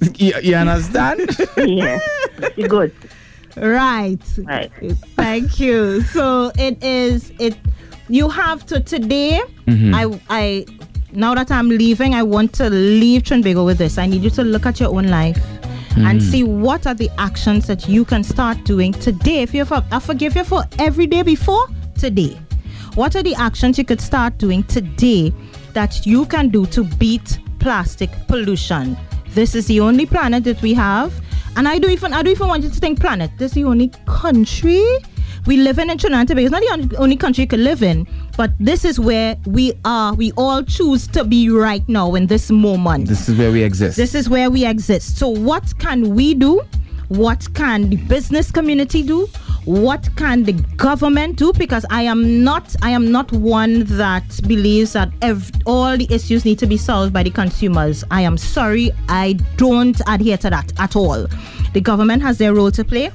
You, 0.16 0.32
you 0.42 0.56
understand? 0.56 1.20
Yes. 1.56 2.02
You 2.56 2.66
good. 2.68 2.92
right 3.56 4.18
Right. 4.38 4.70
Thank 5.16 5.60
you. 5.60 6.00
So 6.16 6.50
it 6.58 6.82
is 6.82 7.30
it 7.38 7.56
you 8.08 8.28
have 8.28 8.66
to 8.66 8.80
today 8.80 9.40
mm-hmm. 9.66 9.94
I 9.94 10.20
I 10.28 10.66
now 11.12 11.34
that 11.34 11.50
I'm 11.50 11.68
leaving, 11.68 12.14
I 12.14 12.22
want 12.22 12.54
to 12.54 12.70
leave 12.70 13.22
Trinbago 13.22 13.64
with 13.64 13.78
this. 13.78 13.98
I 13.98 14.06
need 14.06 14.22
you 14.22 14.30
to 14.30 14.42
look 14.42 14.66
at 14.66 14.80
your 14.80 14.88
own 14.94 15.08
life 15.08 15.38
and 15.96 16.20
mm. 16.20 16.22
see 16.22 16.42
what 16.42 16.86
are 16.86 16.94
the 16.94 17.10
actions 17.18 17.66
that 17.66 17.86
you 17.86 18.04
can 18.04 18.24
start 18.24 18.64
doing 18.64 18.92
today. 18.94 19.42
If 19.42 19.52
you 19.52 19.64
for, 19.64 19.84
I 19.90 20.00
forgive 20.00 20.36
you 20.36 20.44
for 20.44 20.64
every 20.78 21.06
day 21.06 21.22
before 21.22 21.66
today. 21.98 22.38
What 22.94 23.14
are 23.14 23.22
the 23.22 23.34
actions 23.34 23.78
you 23.78 23.84
could 23.84 24.00
start 24.00 24.38
doing 24.38 24.62
today 24.64 25.32
that 25.74 26.06
you 26.06 26.26
can 26.26 26.48
do 26.48 26.66
to 26.66 26.84
beat 26.84 27.38
plastic 27.58 28.10
pollution? 28.26 28.96
This 29.28 29.54
is 29.54 29.66
the 29.66 29.80
only 29.80 30.06
planet 30.06 30.44
that 30.44 30.60
we 30.62 30.74
have. 30.74 31.12
And 31.56 31.68
I 31.68 31.78
don't 31.78 31.90
even 31.90 32.14
I 32.14 32.22
don't 32.22 32.32
even 32.32 32.48
want 32.48 32.64
you 32.64 32.70
to 32.70 32.80
think 32.80 33.00
planet. 33.00 33.30
This 33.36 33.50
is 33.50 33.54
the 33.56 33.64
only 33.64 33.92
country 34.06 34.82
we 35.46 35.56
live 35.56 35.78
in 35.78 35.90
in 35.90 35.98
Trinidad 35.98 36.20
and 36.20 36.28
Tobago. 36.28 36.56
It's 36.56 36.68
not 36.68 36.88
the 36.90 36.96
only 36.98 37.16
country 37.16 37.42
you 37.42 37.48
could 37.48 37.60
live 37.60 37.82
in, 37.82 38.06
but 38.36 38.52
this 38.60 38.84
is 38.84 39.00
where 39.00 39.36
we 39.46 39.72
are. 39.84 40.14
We 40.14 40.32
all 40.36 40.62
choose 40.62 41.06
to 41.08 41.24
be 41.24 41.48
right 41.50 41.86
now 41.88 42.14
in 42.14 42.26
this 42.26 42.50
moment. 42.50 43.08
this 43.08 43.28
is 43.28 43.36
where 43.36 43.50
we 43.50 43.62
exist. 43.62 43.96
This 43.96 44.14
is 44.14 44.28
where 44.28 44.50
we 44.50 44.64
exist. 44.66 45.18
So, 45.18 45.28
what 45.28 45.76
can 45.78 46.14
we 46.14 46.34
do? 46.34 46.62
What 47.08 47.52
can 47.54 47.90
the 47.90 47.96
business 47.96 48.50
community 48.50 49.02
do? 49.02 49.26
What 49.64 50.08
can 50.16 50.44
the 50.44 50.54
government 50.76 51.36
do? 51.36 51.52
Because 51.52 51.84
I 51.90 52.02
am 52.02 52.42
not, 52.42 52.74
I 52.80 52.90
am 52.90 53.12
not 53.12 53.30
one 53.32 53.84
that 53.98 54.40
believes 54.48 54.94
that 54.94 55.10
ev- 55.20 55.50
all 55.66 55.96
the 55.96 56.06
issues 56.10 56.44
need 56.44 56.58
to 56.60 56.66
be 56.66 56.76
solved 56.78 57.12
by 57.12 57.22
the 57.22 57.30
consumers. 57.30 58.02
I 58.10 58.22
am 58.22 58.38
sorry, 58.38 58.92
I 59.08 59.34
don't 59.56 60.00
adhere 60.08 60.38
to 60.38 60.50
that 60.50 60.72
at 60.80 60.96
all. 60.96 61.26
The 61.74 61.80
government 61.82 62.22
has 62.22 62.38
their 62.38 62.54
role 62.54 62.70
to 62.72 62.82
play 62.84 63.10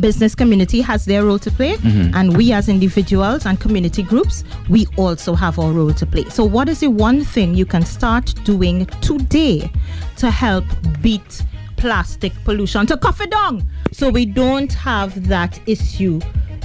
business 0.00 0.34
community 0.34 0.80
has 0.80 1.04
their 1.04 1.24
role 1.24 1.38
to 1.38 1.50
play 1.50 1.76
mm-hmm. 1.76 2.14
and 2.14 2.36
we 2.36 2.52
as 2.52 2.68
individuals 2.68 3.46
and 3.46 3.60
community 3.60 4.02
groups 4.02 4.44
we 4.68 4.86
also 4.96 5.34
have 5.34 5.58
our 5.58 5.72
role 5.72 5.92
to 5.92 6.06
play 6.06 6.24
so 6.24 6.44
what 6.44 6.68
is 6.68 6.80
the 6.80 6.90
one 6.90 7.24
thing 7.24 7.54
you 7.54 7.66
can 7.66 7.84
start 7.84 8.34
doing 8.44 8.86
today 9.00 9.70
to 10.16 10.30
help 10.30 10.64
beat 11.02 11.42
plastic 11.76 12.32
pollution 12.44 12.86
to 12.86 12.96
cough 12.96 13.20
it 13.20 13.30
down 13.30 13.66
so 13.92 14.10
we 14.10 14.26
don't 14.26 14.72
have 14.72 15.28
that 15.28 15.58
issue 15.68 16.20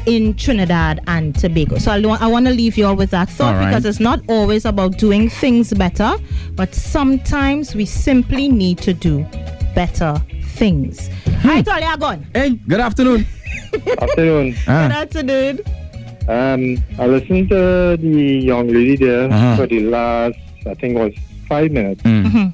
in 0.06 0.34
Trinidad 0.36 1.00
and 1.08 1.36
Tobago. 1.36 1.78
So 1.78 1.92
I, 1.92 2.00
I 2.00 2.28
want 2.28 2.48
to 2.48 2.52
leave 2.52 2.78
you 2.78 2.88
all 2.88 2.96
with 2.96 3.12
that 3.12 3.30
thought 3.30 3.56
right. 3.56 3.68
because 3.68 3.86
it's 3.86 4.00
not 4.00 4.20
always 4.28 4.66
about 4.66 4.98
doing 4.98 5.30
things 5.30 5.74
better, 5.74 6.16
but 6.54 6.74
sometimes 6.74 7.76
we 7.76 7.86
simply 7.86 8.50
need 8.50 8.80
to 8.80 8.94
do 8.94 9.24
better 9.76 10.22
things. 10.44 11.10
Hmm. 11.42 11.48
All 11.50 11.56
right, 11.56 11.66
Talia, 11.66 11.98
gone. 11.98 12.26
Hey, 12.34 12.50
good 12.68 12.80
afternoon. 12.80 13.26
Afternoon. 14.02 14.56
Ah, 14.68 14.88
Good 14.88 14.98
afternoon. 14.98 15.60
Um, 16.28 16.84
I 17.00 17.08
listened 17.08 17.50
to 17.50 17.98
the 18.00 18.40
young 18.44 18.68
lady 18.68 18.96
there 18.98 19.32
Uh-huh. 19.32 19.56
for 19.56 19.66
the 19.68 19.80
last, 19.82 20.38
I 20.68 20.74
think, 20.76 20.96
it 20.98 21.00
was 21.00 21.14
five 21.48 21.72
minutes, 21.72 22.02
mm, 22.04 22.54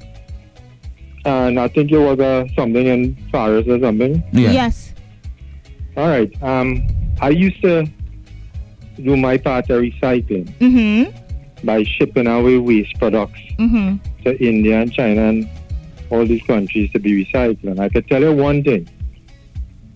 and 1.24 1.60
I 1.60 1.68
think 1.68 1.90
it 1.92 1.98
was 1.98 2.18
uh, 2.18 2.46
something 2.56 2.86
in 2.86 3.16
Paris 3.32 3.66
or 3.68 3.78
something. 3.80 4.22
yeah. 4.32 4.50
Yes. 4.52 4.94
All 5.96 6.08
right. 6.08 6.30
Um, 6.42 6.86
I 7.20 7.30
used 7.30 7.60
to 7.62 7.86
do 9.02 9.16
my 9.16 9.36
part 9.36 9.68
of 9.70 9.82
recycling 9.82 10.46
Mm-hmm. 10.62 11.66
by 11.66 11.82
shipping 11.82 12.26
away 12.28 12.58
waste 12.58 12.96
products 12.98 13.40
Mm-hmm. 13.58 13.96
to 14.24 14.38
India 14.42 14.80
and 14.80 14.92
China 14.92 15.28
and 15.34 15.48
all 16.10 16.26
these 16.26 16.42
countries 16.42 16.90
to 16.92 16.98
be 16.98 17.24
recycled. 17.24 17.64
And 17.64 17.80
I 17.80 17.88
could 17.88 18.08
tell 18.08 18.20
you 18.22 18.32
one 18.32 18.62
thing: 18.64 18.88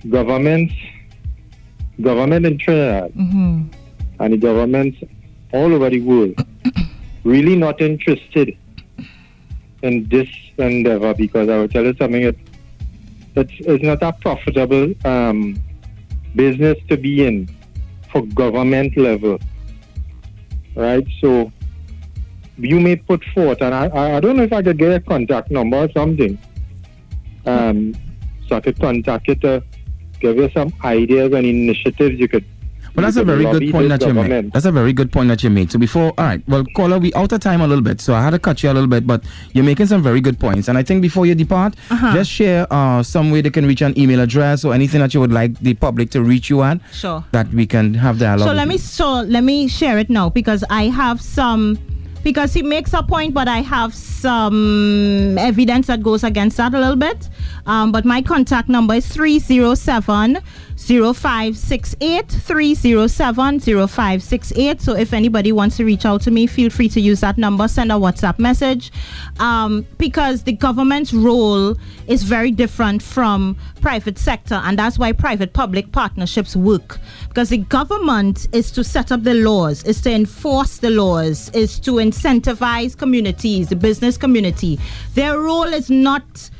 governments, 0.08 0.74
government 2.00 2.46
in 2.46 2.58
Trinidad 2.58 3.12
Mm-hmm. 3.14 3.62
and 4.20 4.32
the 4.32 4.36
governments 4.38 4.98
all 5.52 5.72
over 5.72 5.90
the 5.90 6.00
world 6.00 6.34
really 7.24 7.56
not 7.56 7.80
interested 7.80 8.56
in 9.82 10.08
this 10.08 10.28
endeavor 10.58 11.12
because 11.14 11.48
I 11.48 11.58
will 11.58 11.68
tell 11.68 11.84
you 11.84 11.94
something. 11.96 12.22
It, 12.22 12.38
it's, 13.34 13.52
it's 13.60 13.82
not 13.84 14.02
a 14.02 14.12
profitable 14.12 14.92
um, 15.06 15.60
business 16.36 16.78
to 16.88 16.96
be 16.96 17.26
in 17.26 17.48
for 18.12 18.22
government 18.26 18.96
level, 18.96 19.38
right? 20.76 21.06
So 21.20 21.50
you 22.58 22.80
may 22.80 22.96
put 22.96 23.24
forth, 23.34 23.60
and 23.62 23.74
I, 23.74 23.86
I 23.88 24.16
I 24.16 24.20
don't 24.20 24.36
know 24.36 24.42
if 24.44 24.52
I 24.52 24.62
could 24.62 24.78
get 24.78 24.92
a 24.92 25.00
contact 25.00 25.50
number 25.50 25.76
or 25.84 25.90
something, 25.92 26.38
um, 27.46 27.94
so 28.48 28.56
I 28.56 28.60
could 28.60 28.78
contact 28.78 29.28
you 29.28 29.34
to 29.36 29.62
give 30.20 30.36
you 30.36 30.50
some 30.54 30.72
ideas 30.84 31.32
and 31.32 31.46
initiatives 31.46 32.18
you 32.18 32.28
could. 32.28 32.44
Well, 32.94 33.04
that's 33.04 33.16
a 33.16 33.24
very 33.24 33.44
good 33.44 33.72
point 33.72 33.88
this 33.88 34.00
that 34.00 34.06
you 34.06 34.12
make. 34.12 34.52
That's 34.52 34.66
a 34.66 34.70
very 34.72 34.92
good 34.92 35.10
point 35.10 35.28
that 35.30 35.42
you 35.42 35.48
make. 35.48 35.70
So 35.70 35.78
before, 35.78 36.12
all 36.18 36.24
right, 36.26 36.46
well, 36.46 36.62
caller, 36.76 36.98
we 36.98 37.10
out 37.14 37.32
of 37.32 37.40
time 37.40 37.62
a 37.62 37.66
little 37.66 37.82
bit, 37.82 38.02
so 38.02 38.12
I 38.12 38.20
had 38.22 38.30
to 38.30 38.38
cut 38.38 38.62
you 38.62 38.70
a 38.70 38.74
little 38.74 38.86
bit, 38.88 39.06
but 39.06 39.24
you're 39.54 39.64
making 39.64 39.86
some 39.86 40.02
very 40.02 40.20
good 40.20 40.38
points. 40.38 40.68
And 40.68 40.76
I 40.76 40.82
think 40.82 41.00
before 41.00 41.24
you 41.24 41.34
depart, 41.34 41.74
Uh-huh. 41.90 42.12
just 42.12 42.30
share 42.30 42.66
uh, 42.70 43.02
some 43.02 43.30
way 43.30 43.40
they 43.40 43.48
can 43.48 43.64
reach 43.64 43.80
an 43.80 43.98
email 43.98 44.20
address 44.20 44.62
or 44.62 44.74
anything 44.74 45.00
that 45.00 45.14
you 45.14 45.20
would 45.20 45.32
like 45.32 45.58
the 45.60 45.72
public 45.72 46.10
to 46.10 46.22
reach 46.22 46.50
you 46.50 46.62
at, 46.62 46.80
Sure. 46.92 47.24
that 47.32 47.48
we 47.54 47.64
can 47.66 47.94
have 47.94 48.18
dialogue. 48.18 48.46
So 48.46 48.52
let 48.52 48.68
me 48.68 48.74
you. 48.74 48.78
so 48.78 49.22
let 49.22 49.42
me 49.42 49.68
share 49.68 49.96
it 49.98 50.10
now 50.10 50.28
because 50.28 50.62
I 50.68 50.88
have 50.88 51.22
some 51.22 51.78
because 52.22 52.52
he 52.54 52.62
makes 52.62 52.92
a 52.92 53.02
point, 53.02 53.34
but 53.34 53.48
I 53.48 53.58
have 53.58 53.94
some 53.94 55.36
evidence 55.38 55.86
that 55.88 56.02
goes 56.02 56.24
against 56.24 56.56
that 56.56 56.74
a 56.74 56.78
little 56.78 56.96
bit. 56.96 57.28
Um, 57.66 57.92
but 57.92 58.04
my 58.04 58.22
contact 58.22 58.68
number 58.68 58.94
is 58.94 59.06
307 59.08 60.38
0568 60.76 62.28
307 62.28 63.60
0568. 63.60 64.80
So 64.80 64.94
if 64.94 65.12
anybody 65.12 65.52
wants 65.52 65.76
to 65.76 65.84
reach 65.84 66.04
out 66.04 66.22
to 66.22 66.30
me, 66.30 66.46
feel 66.46 66.70
free 66.70 66.88
to 66.90 67.00
use 67.00 67.20
that 67.20 67.38
number, 67.38 67.68
send 67.68 67.92
a 67.92 67.96
WhatsApp 67.96 68.38
message. 68.38 68.92
Um, 69.38 69.86
because 69.98 70.42
the 70.42 70.52
government's 70.52 71.12
role 71.12 71.76
is 72.06 72.22
very 72.22 72.50
different 72.50 73.02
from 73.02 73.56
private 73.80 74.18
sector, 74.18 74.56
and 74.64 74.78
that's 74.78 74.98
why 74.98 75.12
private 75.12 75.52
public 75.52 75.92
partnerships 75.92 76.56
work. 76.56 76.98
Because 77.28 77.48
the 77.48 77.58
government 77.58 78.48
is 78.52 78.70
to 78.72 78.84
set 78.84 79.12
up 79.12 79.22
the 79.22 79.34
laws, 79.34 79.84
is 79.84 80.00
to 80.02 80.10
enforce 80.10 80.78
the 80.78 80.90
laws, 80.90 81.50
is 81.50 81.78
to 81.80 81.92
incentivize 81.92 82.96
communities, 82.96 83.68
the 83.68 83.76
business 83.76 84.16
community. 84.16 84.78
Their 85.14 85.38
role 85.38 85.64
is 85.64 85.90
not 85.90 86.50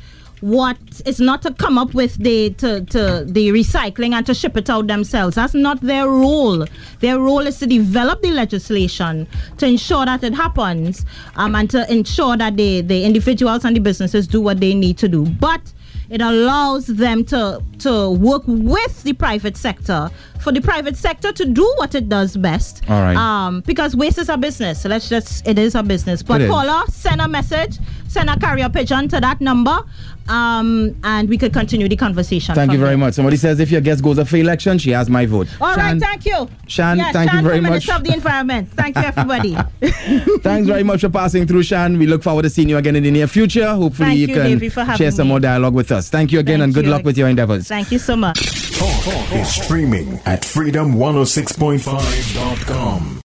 what 0.43 0.77
is 1.05 1.21
not 1.21 1.41
to 1.41 1.53
come 1.53 1.77
up 1.77 1.93
with 1.93 2.15
the 2.15 2.49
to, 2.55 2.83
to 2.83 3.23
the 3.25 3.47
recycling 3.47 4.11
and 4.11 4.25
to 4.25 4.33
ship 4.33 4.57
it 4.57 4.69
out 4.69 4.87
themselves. 4.87 5.35
That's 5.35 5.53
not 5.53 5.79
their 5.79 6.05
role. 6.09 6.65
Their 6.99 7.17
role 7.17 7.47
is 7.47 7.59
to 7.59 7.65
develop 7.65 8.21
the 8.21 8.31
legislation 8.31 9.25
to 9.57 9.65
ensure 9.65 10.05
that 10.05 10.21
it 10.21 10.33
happens 10.33 11.05
um, 11.37 11.55
and 11.55 11.69
to 11.69 11.89
ensure 11.89 12.35
that 12.35 12.57
the, 12.57 12.81
the 12.81 13.05
individuals 13.05 13.63
and 13.63 13.73
the 13.73 13.79
businesses 13.79 14.27
do 14.27 14.41
what 14.41 14.59
they 14.59 14.73
need 14.73 14.97
to 14.97 15.07
do. 15.07 15.25
But 15.25 15.61
it 16.09 16.21
allows 16.21 16.87
them 16.87 17.23
to 17.25 17.63
to 17.79 18.11
work 18.11 18.43
with 18.45 19.03
the 19.03 19.13
private 19.13 19.57
sector 19.57 20.09
for 20.39 20.51
the 20.51 20.61
private 20.61 20.97
sector 20.97 21.31
to 21.31 21.45
do 21.45 21.73
what 21.77 21.95
it 21.95 22.09
does 22.09 22.35
best. 22.35 22.83
All 22.89 23.01
right. 23.01 23.15
Um, 23.15 23.61
because 23.61 23.95
waste 23.95 24.17
is 24.17 24.29
a 24.29 24.37
business. 24.37 24.81
So 24.81 24.89
let's 24.89 25.09
just 25.09 25.47
it 25.47 25.57
is 25.57 25.73
a 25.73 25.81
business. 25.81 26.21
But 26.21 26.47
caller, 26.47 26.83
send 26.89 27.21
a 27.21 27.27
message, 27.27 27.79
send 28.07 28.29
a 28.29 28.37
carrier 28.37 28.69
pigeon 28.69 29.07
to 29.09 29.19
that 29.21 29.41
number, 29.41 29.83
um, 30.29 30.95
and 31.03 31.27
we 31.29 31.37
could 31.37 31.53
continue 31.53 31.87
the 31.87 31.95
conversation. 31.95 32.55
Thank 32.55 32.71
you 32.71 32.77
very 32.77 32.91
there. 32.91 32.97
much. 32.97 33.13
Somebody 33.15 33.37
says 33.37 33.59
if 33.59 33.71
your 33.71 33.81
guest 33.81 34.03
goes 34.03 34.19
up 34.19 34.27
for 34.27 34.37
election, 34.37 34.77
she 34.77 34.91
has 34.91 35.09
my 35.09 35.25
vote. 35.25 35.47
All 35.61 35.75
right, 35.75 35.91
Shan, 35.91 35.99
thank 35.99 36.25
you. 36.25 36.47
Shan, 36.67 36.97
Yeah, 36.97 37.11
thank 37.11 37.31
you 37.33 37.41
very 37.41 37.57
for 37.57 37.61
much. 37.63 37.71
Minister 37.71 37.93
of 37.93 38.03
the 38.03 38.13
Environment. 38.13 38.69
Thank 38.71 38.95
you, 38.95 39.01
everybody. 39.03 39.53
Thanks 40.41 40.67
very 40.67 40.83
much 40.83 41.01
for 41.01 41.09
passing 41.09 41.45
through, 41.47 41.63
Shan. 41.63 41.97
We 41.97 42.05
look 42.07 42.23
forward 42.23 42.43
to 42.43 42.49
seeing 42.49 42.69
you 42.69 42.77
again 42.77 42.95
in 42.95 43.03
the 43.03 43.11
near 43.11 43.27
future. 43.27 43.67
Hopefully, 43.73 44.07
Thank 44.09 44.19
you 44.19 44.27
you, 44.27 44.33
can 44.35 44.59
Davey, 44.59 44.69
share 44.97 45.11
some 45.11 45.27
me. 45.27 45.33
more 45.33 45.39
dialogue 45.39 45.73
with 45.73 45.91
us. 45.91 46.09
Thank 46.09 46.31
you 46.31 46.39
again, 46.39 46.59
Thank 46.59 46.63
and 46.65 46.73
good 46.73 46.85
you. 46.85 46.91
luck 46.91 47.03
with 47.03 47.17
your 47.17 47.27
endeavors. 47.27 47.67
Thank 47.67 47.91
you 47.91 47.99
so 47.99 48.15
much. 48.15 48.39
Talk 48.77 49.31
is 49.33 49.49
streaming 49.53 50.19
at 50.25 50.41
freedom106.5.com. 50.43 53.23